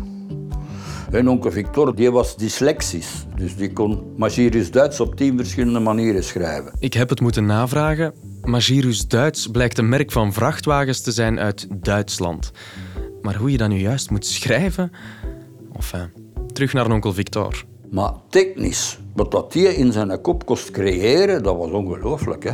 En 1.10 1.28
onkel 1.28 1.50
Victor 1.50 1.94
die 1.94 2.10
was 2.10 2.36
dyslexisch, 2.36 3.26
dus 3.36 3.56
die 3.56 3.72
kon 3.72 4.12
Magirus 4.16 4.70
Duits 4.70 5.00
op 5.00 5.16
tien 5.16 5.36
verschillende 5.36 5.80
manieren 5.80 6.24
schrijven. 6.24 6.72
Ik 6.78 6.94
heb 6.94 7.08
het 7.08 7.20
moeten 7.20 7.46
navragen. 7.46 8.14
Magirus 8.48 9.08
Duits 9.08 9.46
blijkt 9.46 9.78
een 9.78 9.88
merk 9.88 10.12
van 10.12 10.32
vrachtwagens 10.32 11.00
te 11.00 11.12
zijn 11.12 11.38
uit 11.38 11.66
Duitsland. 11.70 12.50
Maar 13.22 13.36
hoe 13.36 13.50
je 13.50 13.56
dat 13.56 13.68
nu 13.68 13.78
juist 13.78 14.10
moet 14.10 14.26
schrijven? 14.26 14.92
Enfin, 15.72 16.10
terug 16.52 16.72
naar 16.72 16.90
onkel 16.90 17.12
Victor. 17.12 17.64
Maar 17.90 18.12
technisch, 18.28 18.98
wat 19.14 19.30
dat 19.30 19.54
hij 19.54 19.74
in 19.74 19.92
zijn 19.92 20.20
kop 20.20 20.46
kost 20.46 20.70
creëren, 20.70 21.42
dat 21.42 21.56
was 21.56 21.70
ongelooflijk. 21.70 22.44
Hè? 22.44 22.52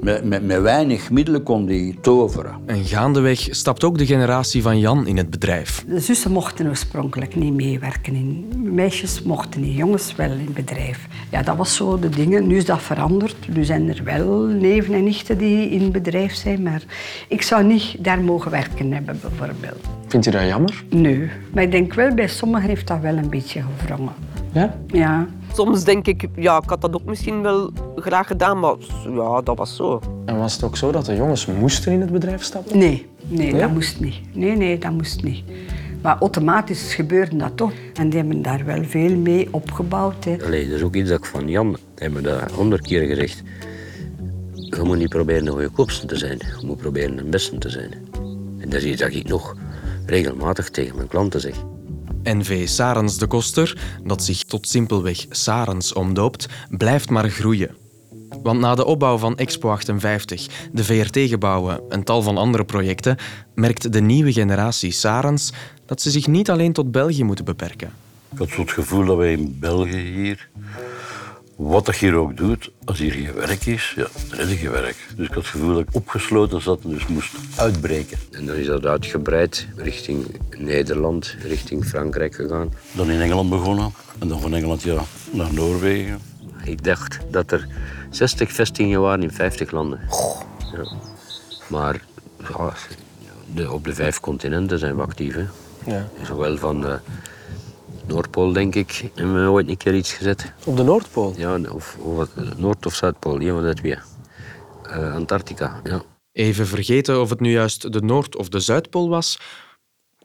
Met, 0.00 0.24
met, 0.24 0.46
met 0.46 0.60
weinig 0.60 1.10
middelen 1.10 1.42
kon 1.42 1.66
hij 1.66 1.96
toveren. 2.00 2.52
En 2.66 2.84
gaandeweg 2.84 3.48
stapt 3.50 3.84
ook 3.84 3.98
de 3.98 4.06
generatie 4.06 4.62
van 4.62 4.78
Jan 4.78 5.06
in 5.06 5.16
het 5.16 5.30
bedrijf. 5.30 5.84
De 5.88 6.00
zussen 6.00 6.32
mochten 6.32 6.68
oorspronkelijk 6.68 7.36
niet 7.36 7.54
meewerken. 7.54 8.14
In. 8.14 8.46
Meisjes 8.74 9.22
mochten 9.22 9.60
niet, 9.60 9.76
jongens 9.76 10.14
wel 10.14 10.30
in 10.30 10.44
het 10.44 10.54
bedrijf. 10.54 11.06
Ja, 11.30 11.42
dat 11.42 11.56
was 11.56 11.76
zo 11.76 11.98
de 11.98 12.08
dingen. 12.08 12.46
Nu 12.46 12.56
is 12.56 12.64
dat 12.64 12.82
veranderd. 12.82 13.36
Nu 13.54 13.64
zijn 13.64 13.88
er 13.88 14.04
wel 14.04 14.36
neven 14.36 14.94
en 14.94 15.04
nichten 15.04 15.38
die 15.38 15.70
in 15.70 15.80
het 15.80 15.92
bedrijf 15.92 16.34
zijn. 16.34 16.62
Maar 16.62 16.82
ik 17.28 17.42
zou 17.42 17.64
niet 17.64 17.96
daar 17.98 18.20
mogen 18.20 18.50
werken 18.50 18.92
hebben, 18.92 19.18
bijvoorbeeld. 19.20 19.86
Vindt 20.06 20.26
u 20.26 20.30
dat 20.30 20.46
jammer? 20.46 20.84
Nee. 20.90 21.30
Maar 21.52 21.62
ik 21.62 21.70
denk 21.70 21.94
wel, 21.94 22.14
bij 22.14 22.28
sommigen 22.28 22.68
heeft 22.68 22.86
dat 22.86 23.00
wel 23.00 23.16
een 23.16 23.30
beetje 23.30 23.62
gewrongen. 23.78 24.12
Ja? 24.52 24.78
Ja. 24.86 25.26
Soms 25.58 25.84
denk 25.84 26.06
ik, 26.06 26.28
ja, 26.36 26.56
ik 26.62 26.68
had 26.68 26.80
dat 26.80 26.94
ook 26.94 27.04
misschien 27.04 27.42
wel 27.42 27.70
graag 27.96 28.26
gedaan, 28.26 28.60
maar 28.60 28.74
ja, 29.14 29.40
dat 29.40 29.56
was 29.56 29.76
zo. 29.76 30.00
En 30.24 30.38
was 30.38 30.52
het 30.52 30.62
ook 30.62 30.76
zo 30.76 30.92
dat 30.92 31.04
de 31.04 31.14
jongens 31.16 31.46
moesten 31.46 31.92
in 31.92 32.00
het 32.00 32.10
bedrijf 32.10 32.42
stappen? 32.42 32.78
Nee, 32.78 33.06
nee, 33.26 33.52
Nee? 33.52 33.60
dat 33.60 33.70
moest 33.70 34.00
niet. 34.00 34.14
Nee, 34.32 34.56
nee, 34.56 34.78
dat 34.78 34.92
moest 34.92 35.22
niet. 35.22 35.42
Maar 36.02 36.18
automatisch 36.18 36.94
gebeurde 36.94 37.36
dat 37.36 37.56
toch. 37.56 37.72
En 37.94 38.08
die 38.08 38.18
hebben 38.18 38.42
daar 38.42 38.64
wel 38.64 38.84
veel 38.84 39.16
mee 39.16 39.48
opgebouwd. 39.50 40.24
Hè. 40.24 40.36
Allee, 40.44 40.66
dat 40.68 40.76
is 40.76 40.82
ook 40.82 40.94
iets 40.94 41.08
dat 41.08 41.18
ik 41.18 41.24
van 41.24 41.48
Jan 41.48 41.76
heb 41.94 42.12
me 42.12 42.20
dat 42.20 42.50
honderd 42.50 42.86
keer 42.86 43.06
gezegd. 43.06 43.42
Je 44.52 44.80
moet 44.82 44.98
niet 44.98 45.08
proberen 45.08 45.44
de 45.44 45.50
goedkoopste 45.50 46.06
te 46.06 46.16
zijn. 46.16 46.38
Je 46.60 46.66
moet 46.66 46.76
proberen 46.76 47.16
de 47.16 47.24
beste 47.24 47.58
te 47.58 47.70
zijn. 47.70 47.92
En 48.58 48.68
dat 48.68 48.80
is 48.80 48.84
iets 48.84 49.00
dat 49.00 49.14
ik 49.14 49.28
nog 49.28 49.56
regelmatig 50.06 50.68
tegen 50.70 50.96
mijn 50.96 51.08
klanten 51.08 51.40
zeg. 51.40 51.54
NV 52.34 52.68
Sarens 52.68 53.18
de 53.18 53.26
Koster, 53.26 53.78
dat 54.04 54.24
zich 54.24 54.42
tot 54.42 54.68
simpelweg 54.68 55.26
Sarens 55.30 55.92
omdoopt, 55.92 56.46
blijft 56.70 57.10
maar 57.10 57.30
groeien. 57.30 57.76
Want 58.42 58.60
na 58.60 58.74
de 58.74 58.84
opbouw 58.84 59.16
van 59.16 59.36
Expo 59.36 59.70
58, 59.70 60.46
de 60.72 60.84
VRT-gebouwen 60.84 61.80
en 61.88 62.04
tal 62.04 62.22
van 62.22 62.36
andere 62.36 62.64
projecten, 62.64 63.16
merkt 63.54 63.92
de 63.92 64.00
nieuwe 64.00 64.32
generatie 64.32 64.90
Sarens 64.90 65.52
dat 65.86 66.02
ze 66.02 66.10
zich 66.10 66.26
niet 66.26 66.50
alleen 66.50 66.72
tot 66.72 66.90
België 66.92 67.24
moeten 67.24 67.44
beperken. 67.44 67.92
Ik 68.32 68.38
had 68.38 68.50
het 68.56 68.70
gevoel 68.70 69.04
dat 69.04 69.16
wij 69.16 69.32
in 69.32 69.56
België 69.60 69.98
hier, 69.98 70.48
wat 71.58 71.86
dat 71.86 71.96
hier 71.96 72.14
ook 72.14 72.36
doet, 72.36 72.70
als 72.84 72.98
hier 72.98 73.12
geen 73.12 73.34
werk 73.34 73.66
is, 73.66 73.92
ja, 73.96 74.06
dan 74.30 74.38
is 74.38 74.50
er 74.50 74.56
geen 74.56 74.70
werk. 74.70 74.96
Dus 75.16 75.26
ik 75.26 75.34
had 75.34 75.42
het 75.42 75.52
gevoel 75.52 75.74
dat 75.74 75.82
ik 75.82 75.94
opgesloten 75.94 76.62
zat 76.62 76.80
en 76.84 76.90
dus 76.90 77.06
moest 77.06 77.34
uitbreken. 77.56 78.18
En 78.30 78.46
dan 78.46 78.56
is 78.56 78.66
dat 78.66 78.86
uitgebreid 78.86 79.66
richting 79.76 80.26
Nederland, 80.56 81.36
richting 81.42 81.84
Frankrijk 81.84 82.34
gegaan. 82.34 82.72
Dan 82.92 83.10
in 83.10 83.20
Engeland 83.20 83.50
begonnen 83.50 83.92
en 84.18 84.28
dan 84.28 84.40
van 84.40 84.54
Engeland 84.54 84.82
ja, 84.82 85.02
naar 85.30 85.52
Noorwegen. 85.52 86.18
Ik 86.64 86.84
dacht 86.84 87.18
dat 87.30 87.52
er 87.52 87.66
60 88.10 88.52
vestigingen 88.52 89.00
waren 89.00 89.22
in 89.22 89.32
50 89.32 89.70
landen. 89.70 90.00
Ja. 90.72 90.92
Maar 91.66 92.00
ja, 92.38 92.74
de, 93.54 93.72
op 93.72 93.84
de 93.84 93.94
vijf 93.94 94.20
continenten 94.20 94.78
zijn 94.78 94.96
we 94.96 95.02
actief. 95.02 95.34
Hè. 95.34 95.46
Ja. 95.86 96.08
Zowel 96.22 96.56
van 96.56 96.80
de 96.80 96.98
Noordpool, 98.08 98.52
denk 98.52 98.74
ik, 98.74 99.10
hebben 99.14 99.42
we 99.44 99.50
ooit 99.50 99.68
een 99.68 99.76
keer 99.76 99.94
iets 99.94 100.12
gezet. 100.12 100.52
Op 100.64 100.76
de 100.76 100.82
Noordpool? 100.82 101.34
Ja, 101.36 101.58
of, 101.72 101.96
of 102.00 102.16
wat- 102.16 102.58
Noord- 102.58 102.86
of 102.86 102.94
Zuidpool, 102.94 103.40
een 103.40 103.48
van 103.54 103.62
de 103.62 103.74
twee. 103.74 103.96
Eh, 104.82 105.14
Antarctica, 105.14 105.80
ja. 105.84 106.02
Even 106.32 106.66
vergeten 106.66 107.20
of 107.20 107.30
het 107.30 107.40
nu 107.40 107.50
juist 107.50 107.92
de 107.92 108.00
Noord- 108.02 108.36
of 108.36 108.48
de 108.48 108.60
Zuidpool 108.60 109.08
was, 109.08 109.38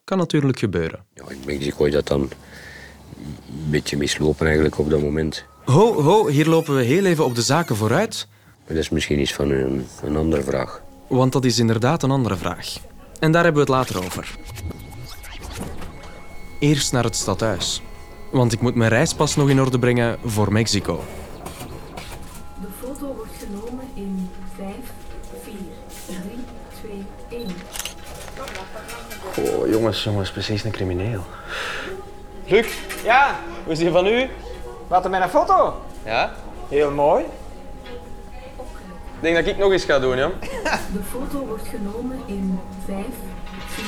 kan 0.03 0.17
natuurlijk 0.17 0.59
gebeuren. 0.59 1.05
ja. 1.13 1.23
In 1.29 1.37
Mexico 1.45 1.83
is 1.85 1.93
dat 1.93 2.07
dan 2.07 2.21
een 2.21 3.69
beetje 3.69 3.97
mislopen 3.97 4.45
eigenlijk 4.45 4.77
op 4.77 4.89
dat 4.89 5.01
moment. 5.01 5.45
Ho, 5.65 6.01
ho, 6.01 6.27
hier 6.27 6.45
lopen 6.47 6.75
we 6.75 6.83
heel 6.83 7.05
even 7.05 7.25
op 7.25 7.35
de 7.35 7.41
zaken 7.41 7.75
vooruit, 7.75 8.27
Maar 8.57 8.67
dat 8.75 8.77
is 8.83 8.89
misschien 8.89 9.19
iets 9.19 9.33
van 9.33 9.49
een, 9.51 9.85
een 10.03 10.15
andere 10.15 10.43
vraag. 10.43 10.81
want 11.07 11.31
dat 11.31 11.45
is 11.45 11.59
inderdaad 11.59 12.03
een 12.03 12.11
andere 12.11 12.35
vraag. 12.37 12.75
En 13.19 13.31
daar 13.31 13.43
hebben 13.43 13.65
we 13.65 13.71
het 13.73 13.79
later 13.87 14.05
over. 14.05 14.35
Eerst 16.63 16.91
naar 16.91 17.03
het 17.03 17.15
stadhuis. 17.15 17.81
Want 18.31 18.53
ik 18.53 18.61
moet 18.61 18.75
mijn 18.75 18.89
reispas 18.89 19.35
nog 19.35 19.49
in 19.49 19.61
orde 19.61 19.79
brengen 19.79 20.17
voor 20.25 20.51
Mexico. 20.51 21.03
De 22.61 22.67
foto 22.81 23.15
wordt 23.15 23.31
genomen 23.39 23.85
in 23.93 24.29
5, 24.55 24.67
4, 25.43 25.53
3, 26.05 26.97
2, 27.29 27.39
1. 27.39 27.47
Oh, 29.37 29.69
jongens, 29.69 30.03
jongens, 30.03 30.31
precies 30.31 30.63
een 30.63 30.71
crimineel. 30.71 31.23
Luc? 32.45 32.67
Ja? 33.03 33.39
Hoe 33.63 33.73
is 33.73 33.79
die 33.79 33.91
van 33.91 34.07
u? 34.07 34.29
Wat, 34.87 35.09
met 35.09 35.21
een 35.21 35.29
foto? 35.29 35.81
Ja? 36.05 36.33
Heel 36.69 36.91
mooi. 36.91 37.23
Ik 39.15 39.19
denk 39.19 39.35
dat 39.35 39.45
ik 39.45 39.57
nog 39.57 39.71
eens 39.71 39.85
ga 39.85 39.99
doen, 39.99 40.17
ja. 40.17 40.31
De 40.93 41.03
foto 41.11 41.45
wordt 41.45 41.67
genomen 41.67 42.21
in 42.25 42.59
5, 42.85 43.05
4, 43.67 43.85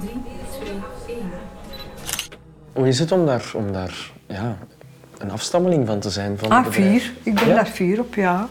3, 0.00 0.22
2, 0.58 0.68
1. 0.68 0.82
Hoe 2.78 2.88
is 2.88 2.98
het 2.98 3.12
om 3.12 3.26
daar, 3.26 3.50
om 3.54 3.72
daar 3.72 4.10
ja, 4.26 4.58
een 5.18 5.30
afstammeling 5.30 5.86
van 5.86 5.98
te 5.98 6.10
zijn? 6.10 6.38
Van 6.38 6.50
Ah, 6.50 6.66
vier. 6.66 7.12
Ik 7.22 7.34
ben 7.34 7.46
Ja? 7.48 7.54
daar 7.54 7.66
fier 7.66 8.00
op, 8.00 8.14
ja. 8.14 8.48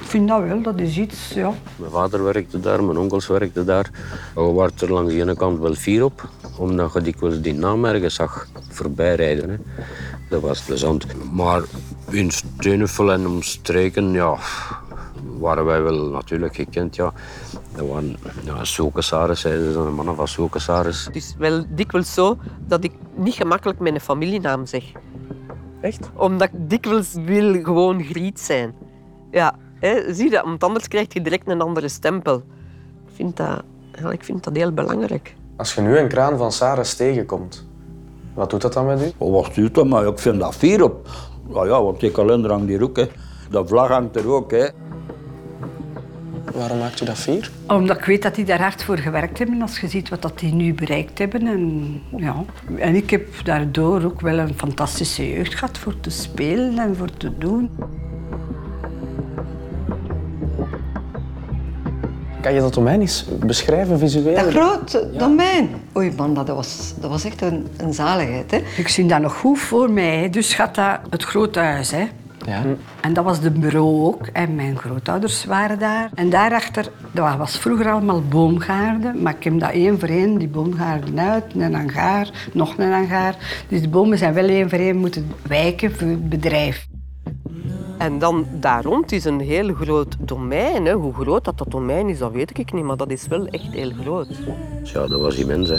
Ik 0.00 0.06
vind 0.06 0.28
dat 0.28 0.42
wel, 0.42 0.62
dat 0.62 0.80
is 0.80 0.96
iets, 0.98 1.28
ja. 1.34 1.52
Mijn 1.76 1.90
vader 1.90 2.24
werkte 2.24 2.60
daar, 2.60 2.84
mijn 2.84 2.98
onkels 2.98 3.26
werkten 3.26 3.66
daar. 3.66 3.90
We 4.34 4.40
waren 4.42 4.72
er 4.80 4.92
langs 4.92 5.12
de 5.12 5.20
ene 5.20 5.36
kant 5.36 5.58
wel 5.58 5.74
fier 5.74 6.04
op, 6.04 6.28
omdat 6.56 6.92
je 6.92 7.00
dikwijls 7.00 7.40
die 7.40 7.54
naam 7.54 7.84
ergens 7.84 8.14
zag 8.14 8.46
voorbijrijden. 8.68 9.50
Hè. 9.50 9.56
Dat 10.30 10.40
was 10.40 10.60
plezant. 10.60 11.06
Maar 11.32 11.62
in 12.10 12.30
Steunenvel 12.30 13.12
en 13.12 13.26
omstreken, 13.26 14.10
ja, 14.12 14.36
waren 15.38 15.64
wij 15.64 15.82
wel 15.82 16.08
natuurlijk 16.08 16.54
gekend. 16.54 16.96
Ja. 16.96 17.12
Dat 17.76 17.88
waren 17.88 18.16
ja, 18.44 18.64
Sokesaris, 18.64 19.40
zijn 19.40 19.72
de 19.72 19.78
mannen 19.78 20.14
van 20.14 20.28
Sokesaris. 20.28 21.04
Het 21.04 21.16
is 21.16 21.34
wel 21.38 21.64
dikwijls 21.68 22.14
zo 22.14 22.36
dat 22.66 22.84
ik 22.84 22.92
niet 23.14 23.34
gemakkelijk 23.34 23.78
mijn 23.78 24.00
familienaam 24.00 24.66
zeg. 24.66 24.84
Echt? 25.80 26.10
Omdat 26.14 26.48
ik 26.48 26.70
dikwijls 26.70 27.14
wil 27.24 27.62
gewoon 27.62 28.02
Griet 28.02 28.40
zijn. 28.40 28.74
Ja, 29.30 29.54
hè, 29.80 30.14
zie 30.14 30.24
je 30.24 30.30
dat? 30.30 30.44
Want 30.44 30.64
anders 30.64 30.88
krijg 30.88 31.14
je 31.14 31.22
direct 31.22 31.48
een 31.48 31.60
andere 31.60 31.88
stempel. 31.88 32.36
Ik 33.06 33.14
vind 33.14 33.36
dat, 33.36 33.62
ja, 33.92 34.10
ik 34.10 34.24
vind 34.24 34.44
dat 34.44 34.56
heel 34.56 34.72
belangrijk. 34.72 35.34
Als 35.56 35.74
je 35.74 35.80
nu 35.80 35.98
een 35.98 36.08
kraan 36.08 36.38
van 36.38 36.52
Saris 36.52 36.94
tegenkomt, 36.94 37.66
wat 38.34 38.50
doet 38.50 38.60
dat 38.60 38.72
dan 38.72 38.86
met 38.86 39.02
u? 39.02 39.12
Oh, 39.18 39.32
wat 39.32 39.54
doet 39.54 39.74
dat? 39.74 39.86
Maar 39.86 40.06
ik 40.06 40.18
vind 40.18 40.40
dat 40.40 40.54
fier 40.54 40.82
op. 40.82 41.08
Ja, 41.54 41.64
ja, 41.64 41.82
want 41.82 42.00
die 42.00 42.10
kalender 42.10 42.50
hangt 42.50 42.68
hier 42.68 42.82
ook. 42.82 42.96
Hè. 42.96 43.06
Dat 43.50 43.68
vlag 43.68 43.88
hangt 43.88 44.16
er 44.16 44.28
ook. 44.28 44.50
Hè. 44.50 44.68
Waarom 46.54 46.78
maakt 46.78 47.00
u 47.00 47.04
dat 47.04 47.18
fier? 47.18 47.50
Omdat 47.66 47.96
ik 47.96 48.04
weet 48.04 48.22
dat 48.22 48.34
die 48.34 48.44
daar 48.44 48.60
hard 48.60 48.84
voor 48.84 48.98
gewerkt 48.98 49.38
hebben. 49.38 49.62
Als 49.62 49.80
je 49.80 49.88
ziet 49.88 50.08
wat 50.08 50.22
dat 50.22 50.38
die 50.38 50.54
nu 50.54 50.74
bereikt 50.74 51.18
hebben. 51.18 51.46
En, 51.46 52.02
ja. 52.16 52.44
en 52.78 52.94
ik 52.94 53.10
heb 53.10 53.26
daardoor 53.44 54.04
ook 54.04 54.20
wel 54.20 54.38
een 54.38 54.54
fantastische 54.56 55.30
jeugd 55.30 55.54
gehad 55.54 55.78
voor 55.78 56.00
te 56.00 56.10
spelen 56.10 56.78
en 56.78 56.96
voor 56.96 57.16
te 57.16 57.38
doen. 57.38 57.70
Kan 62.40 62.54
je 62.54 62.60
dat 62.60 62.74
domein 62.74 63.00
eens 63.00 63.24
beschrijven 63.46 63.98
visueel? 63.98 64.34
Dat 64.34 64.50
grote 64.50 65.10
domein. 65.18 65.68
Oei 65.96 66.12
man, 66.16 66.34
dat 66.34 66.48
was, 66.48 66.94
dat 67.00 67.10
was 67.10 67.24
echt 67.24 67.42
een, 67.42 67.66
een 67.76 67.94
zaligheid. 67.94 68.50
Hè? 68.50 68.62
Ik 68.76 68.88
zie 68.88 69.06
dat 69.06 69.20
nog 69.20 69.34
goed 69.34 69.58
voor 69.58 69.90
mij. 69.90 70.30
Dus 70.30 70.54
gaat 70.54 70.74
dat 70.74 71.00
het 71.10 71.22
grote 71.22 71.58
huis. 71.58 71.90
Hè. 71.90 72.08
Ja. 72.48 72.62
En 73.00 73.12
dat 73.12 73.24
was 73.24 73.40
de 73.40 73.50
bureau 73.50 74.04
ook. 74.04 74.26
En 74.26 74.54
mijn 74.54 74.78
grootouders 74.78 75.44
waren 75.44 75.78
daar. 75.78 76.10
En 76.14 76.30
daarachter, 76.30 76.90
dat 77.12 77.36
was 77.36 77.58
vroeger 77.58 77.90
allemaal 77.90 78.22
boomgaarden. 78.22 79.22
Maar 79.22 79.34
ik 79.36 79.44
heb 79.44 79.60
dat 79.60 79.70
één 79.70 79.98
voor 79.98 80.08
één, 80.08 80.38
die 80.38 80.48
boomgaarden 80.48 81.18
uit. 81.18 81.44
Een 81.54 81.74
hangaar, 81.74 82.30
nog 82.52 82.78
een 82.78 82.92
hangaar. 82.92 83.64
Dus 83.68 83.80
de 83.80 83.88
bomen 83.88 84.18
zijn 84.18 84.34
wel 84.34 84.48
één 84.48 84.70
voor 84.70 84.78
één 84.78 84.96
moeten 84.96 85.30
wijken 85.48 85.96
voor 85.96 86.08
het 86.08 86.28
bedrijf. 86.28 86.86
En 87.98 88.18
dan 88.18 88.46
daar 88.60 88.82
rond 88.82 89.12
is 89.12 89.24
een 89.24 89.40
heel 89.40 89.74
groot 89.74 90.16
domein. 90.20 90.84
Hè. 90.84 90.92
Hoe 90.92 91.14
groot 91.14 91.44
dat, 91.44 91.58
dat 91.58 91.70
domein 91.70 92.08
is, 92.08 92.18
dat 92.18 92.32
weet 92.32 92.58
ik 92.58 92.72
niet, 92.72 92.84
maar 92.84 92.96
dat 92.96 93.10
is 93.10 93.26
wel 93.26 93.46
echt 93.46 93.72
heel 93.72 93.90
groot. 94.00 94.28
Ja, 94.82 95.06
dat 95.06 95.20
was 95.20 95.36
immens. 95.36 95.68
Hè. 95.68 95.78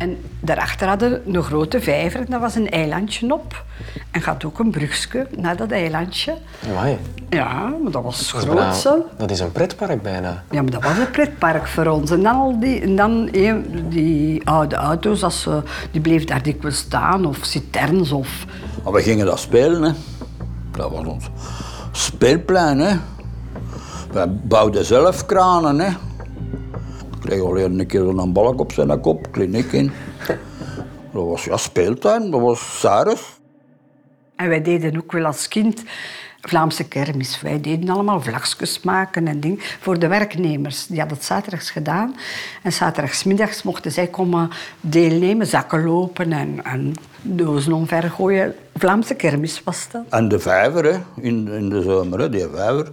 En 0.00 0.16
daarachter 0.40 0.88
hadden 0.88 1.10
we 1.10 1.20
een 1.36 1.42
grote 1.42 1.80
vijver. 1.80 2.20
En 2.20 2.26
dat 2.28 2.40
was 2.40 2.54
een 2.54 2.70
eilandje 2.70 3.32
op. 3.32 3.64
En 4.10 4.20
gaat 4.22 4.44
ook 4.44 4.58
een 4.58 4.70
brugje 4.70 5.26
naar 5.36 5.56
dat 5.56 5.70
eilandje. 5.70 6.34
Amai. 6.70 6.98
Ja, 7.28 7.52
maar 7.82 7.92
dat 7.92 8.02
was 8.02 8.32
Dat 8.32 8.42
is, 8.42 8.48
groot 8.48 8.76
zo. 8.76 9.04
dat 9.18 9.30
is 9.30 9.40
een 9.40 9.52
pretpark 9.52 10.02
bijna. 10.02 10.42
Ja, 10.50 10.62
maar 10.62 10.70
dat 10.70 10.82
was 10.82 10.98
een 10.98 11.10
pretpark 11.10 11.66
voor 11.66 11.86
ons. 11.86 12.10
En 12.10 12.22
dan, 12.22 12.34
al 12.34 12.60
die, 12.60 12.80
en 12.80 12.96
dan 12.96 13.28
een- 13.32 13.84
die 13.88 14.48
oude 14.48 14.76
auto's, 14.76 15.22
als 15.22 15.42
ze, 15.42 15.62
die 15.90 16.00
bleven 16.00 16.26
daar 16.26 16.42
dikwijls 16.42 16.76
staan. 16.78 17.24
Of 17.26 17.38
citerns 17.42 18.12
of... 18.12 18.44
Maar 18.84 18.92
we 18.92 19.02
gingen 19.02 19.26
dat 19.26 19.38
spelen. 19.40 19.82
Hè. 19.82 19.90
Dat 20.76 20.90
was 20.90 21.06
ons 21.06 21.24
speelplein. 21.92 22.78
Hè. 22.78 22.96
We 24.12 24.26
bouwden 24.28 24.84
zelf 24.84 25.26
kranen. 25.26 25.78
Hè. 25.80 25.90
Ik 27.20 27.26
kreeg 27.26 27.42
alleen 27.42 27.78
een 27.78 27.86
keer 27.86 28.08
een 28.08 28.32
balk 28.32 28.60
op 28.60 28.72
zijn 28.72 29.00
kop, 29.00 29.28
kliniek 29.30 29.72
in. 29.72 29.92
Dat 31.12 31.26
was 31.26 31.44
ja, 31.44 31.56
speeltuin, 31.56 32.30
dat 32.30 32.40
was 32.40 32.80
Saris. 32.80 33.38
En 34.36 34.48
wij 34.48 34.62
deden 34.62 34.96
ook 34.96 35.12
wel 35.12 35.24
als 35.24 35.48
kind 35.48 35.82
Vlaamse 36.40 36.88
kermis. 36.88 37.40
Wij 37.40 37.60
deden 37.60 37.88
allemaal 37.88 38.20
vlagjes 38.20 38.80
maken 38.82 39.26
en 39.28 39.40
dingen 39.40 39.58
voor 39.80 39.98
de 39.98 40.06
werknemers. 40.08 40.86
Die 40.86 40.98
hadden 40.98 41.16
het 41.16 41.26
zaterdags 41.26 41.70
gedaan. 41.70 42.16
En 42.62 42.72
zaterdagsmiddags 42.72 43.62
mochten 43.62 43.92
zij 43.92 44.06
komen 44.06 44.50
deelnemen, 44.80 45.46
zakken 45.46 45.84
lopen 45.84 46.32
en, 46.32 46.64
en 46.64 46.94
dozen 47.22 47.72
omvergooien. 47.72 48.54
Vlaamse 48.74 49.14
kermis 49.14 49.62
was 49.64 49.88
dat. 49.92 50.02
En 50.08 50.28
de 50.28 50.38
vijver 50.38 50.84
hè, 50.84 50.98
in, 51.22 51.48
in 51.48 51.68
de 51.68 51.82
zomer, 51.82 52.18
hè, 52.18 52.28
die 52.28 52.48
vijver. 52.54 52.92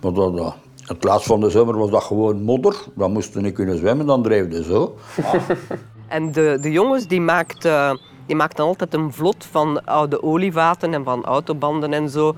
Maar 0.00 0.12
dat, 0.12 0.36
dat, 0.36 0.54
het 0.86 1.04
laatst 1.04 1.26
van 1.26 1.40
de 1.40 1.50
zomer 1.50 1.78
was 1.78 1.90
dat 1.90 2.02
gewoon 2.02 2.42
modder. 2.42 2.76
Dan 2.94 3.12
moesten 3.12 3.42
niet 3.42 3.54
kunnen 3.54 3.78
zwemmen, 3.78 4.06
dan 4.06 4.22
dreef 4.22 4.52
je 4.52 4.62
zo. 4.62 4.94
En 6.08 6.32
de, 6.32 6.58
de 6.60 6.70
jongens 6.70 7.06
die 7.06 7.20
maakten, 7.20 8.00
die 8.26 8.36
maakten 8.36 8.64
altijd 8.64 8.94
een 8.94 9.12
vlot 9.12 9.44
van 9.44 9.84
oude 9.84 10.22
olievaten 10.22 10.94
en 10.94 11.04
van 11.04 11.24
autobanden 11.24 11.92
en 11.92 12.08
zo. 12.08 12.34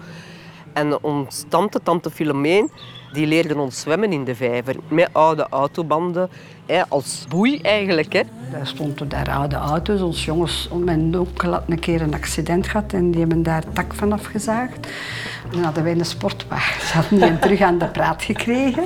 En 0.72 1.02
ons 1.02 1.44
tante, 1.48 1.80
tante 1.82 2.10
Filomeen, 2.10 2.70
die 3.16 3.26
leerde 3.26 3.58
ons 3.58 3.80
zwemmen 3.80 4.12
in 4.12 4.24
de 4.24 4.34
vijver. 4.34 4.76
Met 4.88 5.08
oude 5.12 5.46
autobanden, 5.50 6.28
hè, 6.66 6.88
als 6.88 7.24
boei 7.28 7.60
eigenlijk. 7.60 8.12
Hè. 8.12 8.22
Daar 8.52 8.66
stonden 8.66 9.08
daar 9.08 9.30
oude 9.30 9.56
auto's. 9.56 10.00
Ons 10.00 10.24
jongens, 10.24 10.68
mijn 10.84 11.18
onkel 11.18 11.52
had 11.52 11.62
een 11.68 11.78
keer 11.78 12.02
een 12.02 12.14
accident 12.14 12.66
gehad 12.66 12.92
en 12.92 13.10
die 13.10 13.20
hebben 13.20 13.42
daar 13.42 13.64
tak 13.72 13.94
van 13.94 14.12
afgezaagd. 14.12 14.88
Dan 15.50 15.62
hadden 15.62 15.82
wij 15.82 15.92
een 15.92 16.04
sportwagen. 16.04 16.86
Ze 16.86 16.94
hadden 16.94 17.20
die 17.20 17.38
terug 17.38 17.60
aan 17.60 17.78
de 17.78 17.88
praat 17.88 18.22
gekregen. 18.22 18.84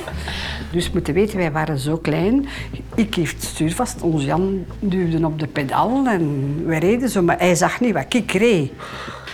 Dus 0.72 0.90
moeten 0.90 1.14
weten, 1.14 1.36
wij 1.36 1.52
waren 1.52 1.78
zo 1.78 1.96
klein. 1.96 2.48
Ik 2.94 3.14
hield 3.14 3.42
stuur 3.42 3.74
vast, 3.74 4.02
ons 4.02 4.24
Jan 4.24 4.64
duwde 4.78 5.26
op 5.26 5.38
de 5.38 5.46
pedaal 5.46 6.06
en 6.06 6.62
wij 6.66 6.78
reden 6.78 7.08
zo. 7.08 7.22
Maar 7.22 7.38
hij 7.38 7.54
zag 7.54 7.80
niet 7.80 7.94
wat 7.94 8.14
ik 8.14 8.32
reed. 8.32 8.72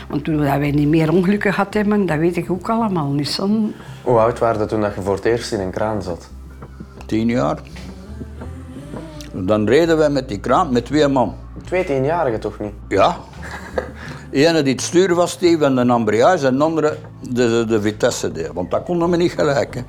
Want 0.09 0.25
toen 0.25 0.37
dat 0.37 0.59
wij 0.59 0.71
niet 0.71 0.89
meer 0.89 1.13
ongelukken 1.13 1.53
gehad 1.53 1.75
hebben, 1.75 2.07
dat 2.07 2.19
weet 2.19 2.37
ik 2.37 2.51
ook 2.51 2.69
allemaal 2.69 3.11
niet. 3.11 3.29
Zo. 3.29 3.49
Hoe 4.03 4.19
oud 4.19 4.39
waren 4.39 4.59
dat 4.59 4.69
toen 4.69 4.81
dat 4.81 4.95
je 4.95 5.03
voor 5.03 5.15
het 5.15 5.25
eerst 5.25 5.53
in 5.53 5.61
een 5.61 5.71
kraan 5.71 6.03
zat? 6.03 6.29
Tien 7.07 7.29
jaar. 7.29 7.59
Dan 9.33 9.67
reden 9.69 9.97
wij 9.97 10.11
met 10.11 10.29
die 10.29 10.41
kraan 10.41 10.73
met 10.73 10.85
twee 10.85 11.09
man. 11.09 11.35
Twee 11.65 11.85
tienjarigen 11.85 12.41
toch 12.41 12.61
niet? 12.61 12.73
Ja. 12.89 13.17
Ene 14.31 14.63
die 14.63 14.73
het 14.73 14.83
stuur 14.83 15.15
vasthief 15.15 15.61
en 15.61 15.75
de 15.75 15.81
embrayage 15.81 16.47
en 16.47 16.57
de 16.57 16.65
andere 16.65 16.97
de, 17.21 17.33
de, 17.33 17.65
de 17.65 17.81
vitesse 17.81 18.33
deed. 18.33 18.51
Want 18.53 18.71
dat 18.71 18.83
konden 18.83 19.11
we 19.11 19.17
niet 19.17 19.33
gelijk. 19.33 19.75
Hè. 19.75 19.81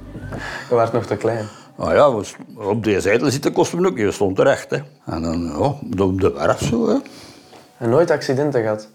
Je 0.69 0.75
was 0.75 0.91
nog 0.91 1.05
te 1.05 1.15
klein. 1.15 1.45
Nou 1.77 1.93
ja, 1.93 2.09
op 2.55 2.83
deze 2.83 3.01
zijde 3.01 3.29
zitten 3.29 3.53
kostte 3.53 3.77
me 3.77 3.87
ook. 3.87 3.97
Je 3.97 4.11
stond 4.11 4.35
terecht. 4.35 4.69
Hè. 4.69 4.77
En 5.05 5.21
dan 5.21 5.41
ja, 5.41 6.03
op 6.03 6.21
de 6.21 6.33
werf 6.33 6.63
zo. 6.63 6.87
Hè. 6.87 6.95
En 7.77 7.89
nooit 7.89 8.11
accidenten 8.11 8.61
gehad? 8.61 8.89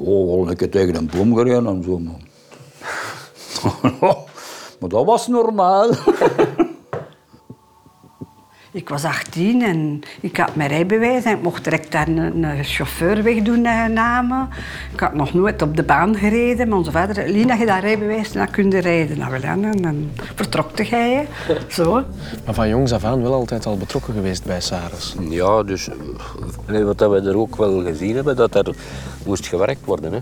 Oh, 0.00 0.34
wel 0.34 0.50
een 0.50 0.56
keer 0.56 0.70
tegen 0.70 0.94
een 0.94 1.10
boom 1.16 1.36
gereden 1.36 1.66
en 1.66 1.82
zo. 1.82 1.98
Maar, 1.98 2.20
maar 4.80 4.88
dat 4.88 5.04
was 5.04 5.26
normaal. 5.26 5.90
Ik 8.76 8.88
was 8.88 9.04
18 9.04 9.62
en 9.62 10.00
ik 10.20 10.36
had 10.36 10.54
mijn 10.54 10.68
rijbewijs 10.68 11.24
en 11.24 11.36
ik 11.36 11.42
mocht 11.42 11.64
direct 11.64 11.92
daar 11.92 12.08
een, 12.08 12.42
een 12.42 12.64
chauffeur 12.64 13.22
wegdoen 13.22 13.60
naar 13.60 13.90
namen. 13.90 14.48
Ik 14.92 15.00
had 15.00 15.14
nog 15.14 15.34
nooit 15.34 15.62
op 15.62 15.76
de 15.76 15.82
baan 15.82 16.16
gereden, 16.16 16.68
maar 16.68 16.78
onze 16.78 16.90
vader 16.90 17.14
zei, 17.14 17.32
Lina, 17.32 17.54
je 17.54 17.66
dat 17.66 17.80
rijbewijs, 17.80 18.32
dan 18.32 18.50
kun 18.50 18.70
je 18.70 18.78
rijden. 18.78 19.18
Nou, 19.18 19.30
wel, 19.30 19.42
en 19.42 19.82
dan 19.82 20.10
vertrokte 20.34 20.84
jij, 20.84 21.14
hè. 21.14 21.54
zo. 21.68 22.02
Maar 22.44 22.54
van 22.54 22.68
jongs 22.68 22.92
af 22.92 23.04
aan 23.04 23.22
wel 23.22 23.32
altijd 23.32 23.66
al 23.66 23.76
betrokken 23.76 24.14
geweest 24.14 24.44
bij 24.44 24.60
Saris. 24.60 25.16
Ja, 25.28 25.62
dus 25.62 25.88
wat 26.66 26.98
dat 26.98 27.10
we 27.10 27.28
er 27.28 27.36
ook 27.36 27.56
wel 27.56 27.82
gezien 27.82 28.14
hebben, 28.14 28.36
dat 28.36 28.54
er 28.54 28.74
moest 29.26 29.46
gewerkt 29.46 29.84
worden. 29.84 30.12
Hè. 30.12 30.18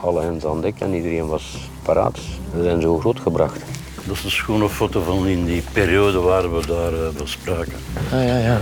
Alle 0.00 0.22
hands 0.22 0.46
aan 0.46 0.60
dek 0.60 0.74
en 0.78 0.94
iedereen 0.94 1.26
was 1.26 1.70
paraat. 1.82 2.18
We 2.52 2.62
zijn 2.62 2.80
zo 2.80 2.98
groot 2.98 3.20
gebracht. 3.20 3.62
Dat 4.06 4.16
is 4.16 4.24
een 4.24 4.30
schone 4.30 4.68
foto 4.68 5.02
van 5.02 5.26
in 5.26 5.44
die 5.44 5.62
periode 5.72 6.18
waar 6.18 6.54
we 6.54 6.66
daar 6.66 6.92
eh, 6.92 7.08
bespraken. 7.16 7.72
Ah 8.12 8.24
ja, 8.24 8.38
ja. 8.38 8.60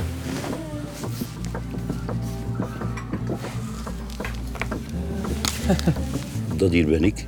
Dat 6.57 6.71
hier 6.71 6.87
ben 6.87 7.05
ik. 7.05 7.27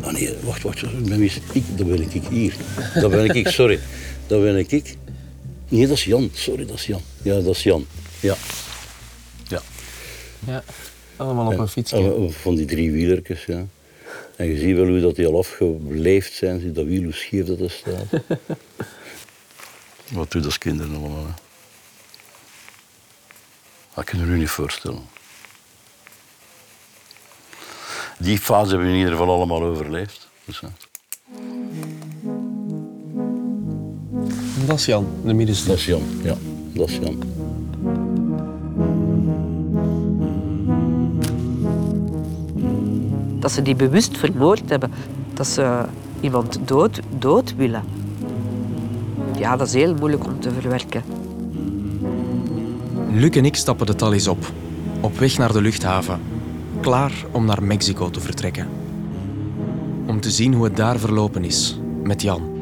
Ah 0.00 0.12
nee, 0.12 0.34
wacht, 0.42 0.62
wacht. 0.62 0.80
Ben 1.08 1.18
wie 1.18 1.24
is 1.24 1.40
ik? 1.52 1.64
Dat 1.76 1.86
ben 1.86 2.02
ik 2.02 2.22
hier. 2.30 2.54
Dat 2.94 3.10
ben 3.10 3.28
ik, 3.34 3.48
sorry. 3.48 3.80
Dat 4.26 4.40
ben 4.40 4.56
ik. 4.56 4.96
Nee, 5.68 5.86
dat 5.86 5.96
is 5.96 6.04
Jan. 6.04 6.30
Sorry, 6.32 6.66
dat 6.66 6.76
is 6.76 6.86
Jan. 6.86 7.00
Ja, 7.22 7.40
dat 7.40 7.56
is 7.56 7.62
Jan. 7.62 7.86
Ja. 8.20 8.34
Ja. 9.48 9.62
Ja, 10.46 10.62
allemaal 11.16 11.46
op 11.46 11.58
een 11.58 11.68
fiets. 11.68 11.94
Van 12.28 12.54
die 12.54 12.64
drie 12.66 12.92
wielertjes, 12.92 13.44
ja. 13.44 13.66
En 14.36 14.46
je 14.46 14.56
ziet 14.56 14.76
wel 14.76 14.86
hoe 14.86 15.00
dat 15.00 15.16
die 15.16 15.26
al 15.26 15.38
afgeleefd 15.38 16.32
zijn. 16.32 16.60
Zie 16.60 16.72
dat 16.72 16.84
wiel, 16.84 17.02
hoe 17.02 17.12
scheef 17.12 17.46
dat 17.46 17.60
er 17.60 17.70
staat. 17.70 18.22
Wat 20.12 20.30
doet 20.30 20.42
dat 20.42 20.58
kinderen 20.58 20.96
allemaal, 20.96 21.26
hè? 21.26 21.32
Dat 23.94 24.04
kun 24.04 24.18
je 24.18 24.24
je 24.24 24.30
nu 24.30 24.38
niet 24.38 24.48
voorstellen. 24.48 25.02
Die 28.18 28.38
fase 28.38 28.68
hebben 28.68 28.86
we 28.86 28.92
in 28.92 28.98
ieder 28.98 29.12
geval 29.12 29.34
allemaal 29.34 29.62
overleefd. 29.62 30.28
Dus. 30.44 30.60
Dat 34.66 34.78
is 34.78 34.84
Jan, 34.84 35.20
de 35.24 35.34
middenste. 35.34 35.68
Dat 35.68 35.76
is 35.76 35.84
Jan, 35.86 36.20
ja. 36.22 36.36
Dat 36.72 36.88
is 36.88 36.96
Jan. 36.96 37.35
Dat 43.46 43.54
ze 43.54 43.62
die 43.62 43.76
bewust 43.76 44.18
vermoord 44.18 44.70
hebben. 44.70 44.92
Dat 45.34 45.46
ze 45.46 45.84
iemand 46.20 46.58
dood, 46.64 47.00
dood 47.18 47.54
willen. 47.56 47.82
Ja, 49.38 49.56
dat 49.56 49.66
is 49.66 49.72
heel 49.72 49.94
moeilijk 49.94 50.24
om 50.24 50.40
te 50.40 50.50
verwerken. 50.60 51.02
Luc 53.10 53.30
en 53.30 53.44
ik 53.44 53.56
stappen 53.56 53.86
de 53.86 53.94
Thalys 53.94 54.28
op, 54.28 54.52
op 55.00 55.18
weg 55.18 55.38
naar 55.38 55.52
de 55.52 55.60
luchthaven, 55.60 56.20
klaar 56.80 57.12
om 57.30 57.44
naar 57.44 57.62
Mexico 57.62 58.10
te 58.10 58.20
vertrekken. 58.20 58.68
Om 60.06 60.20
te 60.20 60.30
zien 60.30 60.54
hoe 60.54 60.64
het 60.64 60.76
daar 60.76 60.98
verlopen 60.98 61.44
is 61.44 61.80
met 62.02 62.22
Jan. 62.22 62.55